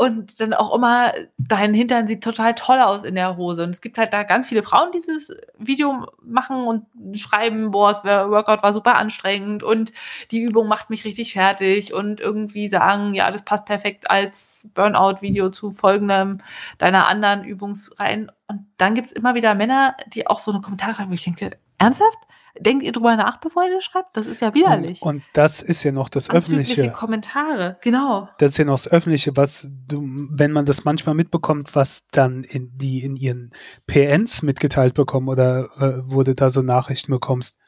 [0.00, 3.82] Und dann auch immer: „Dein Hintern sieht total toll aus in der Hose.“ Und es
[3.82, 6.86] gibt halt da ganz viele Frauen, die dieses Video machen und
[7.18, 9.92] schreiben: „Boah, das Wor Workout war super anstrengend und
[10.30, 15.50] die Übung macht mich richtig fertig“ und irgendwie sagen: „Ja, das passt perfekt als Burnout-Video
[15.50, 16.38] zu folgendem
[16.78, 21.10] deiner anderen Übungsreihen.“ Und dann gibt's immer wieder Männer, die auch so 'ne Kommentare schreiben,
[21.10, 22.16] wo ich denke: „Ernsthaft?
[22.58, 24.16] Denkt ihr drüber nach, bevor ihr das schreibt?
[24.16, 25.02] Das ist ja widerlich.
[25.02, 26.92] Und, und das ist ja noch das Anzügliche Öffentliche.
[26.92, 28.28] Kommentare, genau.
[28.38, 32.44] Das ist ja noch das Öffentliche, was du, wenn man das manchmal mitbekommt, was dann
[32.44, 33.52] in die in ihren
[33.86, 37.58] PNs mitgeteilt bekommen oder äh, wo du da so Nachrichten bekommst,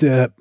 [0.00, 0.32] der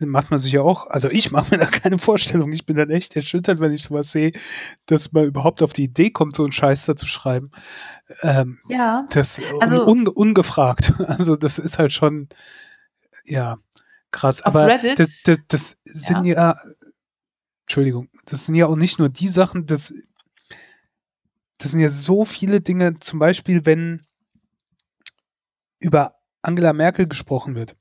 [0.00, 2.52] macht man sich ja auch, also ich mache mir da keine Vorstellung.
[2.52, 4.32] Ich bin dann echt erschüttert, wenn ich sowas sehe,
[4.86, 7.50] dass man überhaupt auf die Idee kommt, so einen Scheiß da zu schreiben.
[8.22, 9.06] Ähm, Ja.
[9.10, 10.92] das Also- un, ungefragt.
[11.06, 12.28] Also das ist halt schon,
[13.24, 13.58] ja,
[14.10, 14.40] krass.
[14.42, 14.98] Aber Reddit?
[14.98, 16.56] das, das, das sind ja.
[17.66, 19.94] Entschuldigung, das sind ja auch nicht nur die Sachen, das,
[21.58, 24.04] das sind ja so viele Dinge, zum Beispiel, wenn
[25.78, 27.76] über Angela Merkel gesprochen wird.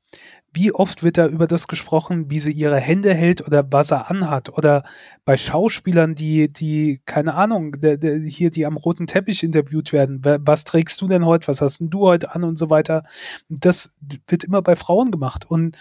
[0.53, 4.09] Wie oft wird da über das gesprochen, wie sie ihre Hände hält oder was er
[4.11, 4.49] anhat?
[4.57, 4.83] Oder
[5.23, 10.19] bei Schauspielern, die, die, keine Ahnung, der, der, hier, die am roten Teppich interviewt werden.
[10.23, 11.47] Wer- Was trägst du denn heute?
[11.47, 13.05] Was hast denn du heute an und so weiter?
[13.47, 13.95] Das
[14.27, 15.45] wird immer bei Frauen gemacht.
[15.49, 15.77] Und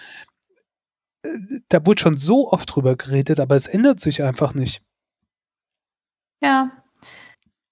[1.22, 1.28] äh,
[1.68, 4.82] da wurde schon so oft drüber geredet, aber es ändert sich einfach nicht.
[6.42, 6.79] Ja.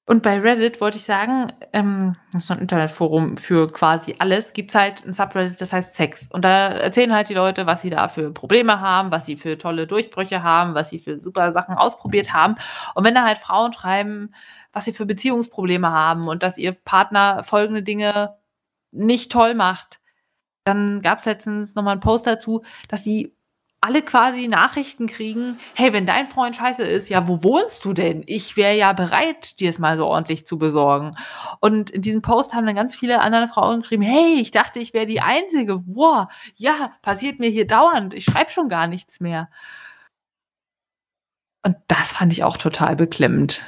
[0.09, 4.55] Und bei Reddit wollte ich sagen, ähm, das ist so ein Internetforum für quasi alles,
[4.55, 6.31] gibt's halt ein Subreddit, das heißt Sex.
[6.33, 9.59] Und da erzählen halt die Leute, was sie da für Probleme haben, was sie für
[9.59, 12.55] tolle Durchbrüche haben, was sie für super Sachen ausprobiert haben.
[12.95, 14.33] Und wenn da halt Frauen schreiben,
[14.73, 18.39] was sie für Beziehungsprobleme haben und dass ihr Partner folgende Dinge
[18.93, 20.01] nicht toll macht,
[20.65, 23.37] dann gab's letztens nochmal einen Post dazu, dass sie
[23.81, 28.25] alle quasi Nachrichten kriegen, hey, wenn dein Freund scheiße ist, ja, wo wohnst du denn?
[28.27, 31.13] Ich wäre ja bereit, dir es mal so ordentlich zu besorgen.
[31.61, 34.95] Und in diesem Post haben dann ganz viele andere Frauen geschrieben, hey, ich dachte, ich
[34.95, 35.83] wäre die Einzige.
[35.87, 36.27] Wow,
[36.57, 38.15] ja, passiert mir hier dauernd.
[38.15, 39.49] Ich schreibe schon gar nichts mehr.
[41.63, 43.63] Und das fand ich auch total beklemmend.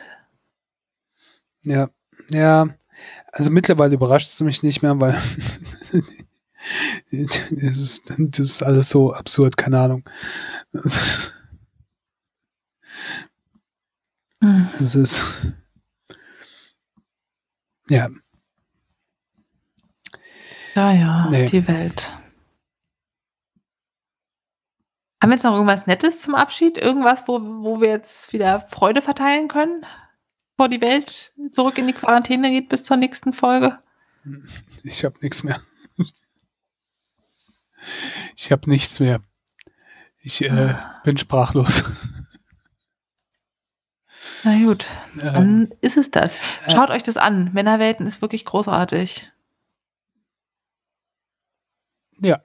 [1.63, 1.91] Ja,
[2.31, 2.69] ja.
[3.33, 5.17] Also mittlerweile überrascht es mich nicht mehr, weil
[7.11, 10.05] es ist, das ist alles so absurd, keine Ahnung.
[14.43, 14.69] Hm.
[14.81, 15.25] Es ist
[17.89, 18.09] ja,
[20.75, 21.47] Ja, ja, Nee.
[21.47, 22.11] die Welt.
[25.23, 26.79] Haben wir jetzt noch irgendwas Nettes zum Abschied?
[26.79, 29.85] Irgendwas, wo, wo wir jetzt wieder Freude verteilen können?
[30.57, 33.79] Bevor die Welt zurück in die Quarantäne geht bis zur nächsten Folge?
[34.83, 35.61] ich habe nichts mehr.
[38.37, 39.21] Ich habe nichts mehr.
[40.19, 40.75] Ich äh,
[41.05, 41.83] bin sprachlos.
[44.45, 46.37] Na gut, Ähm, dann ist es das.
[46.71, 47.53] Schaut euch das an.
[47.53, 49.31] Männerwelten ist wirklich großartig.
[52.23, 52.43] ja,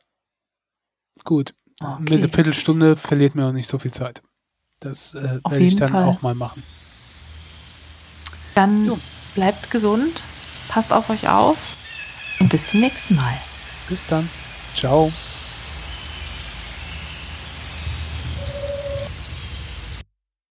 [1.25, 1.53] gut.
[1.99, 2.27] Mit einer Okay.
[2.29, 4.21] Viertelstunde verliert mir auch nicht so viel Zeit.
[4.79, 6.05] Das äh, werde ich dann Fall.
[6.05, 6.63] auch mal machen.
[8.55, 8.99] Dann Jo.
[9.33, 10.21] bleibt gesund,
[10.69, 11.57] passt auf euch auf
[12.39, 13.37] und bis zum nächsten Mal.
[13.89, 14.29] Bis dann.
[14.75, 15.17] Ciao.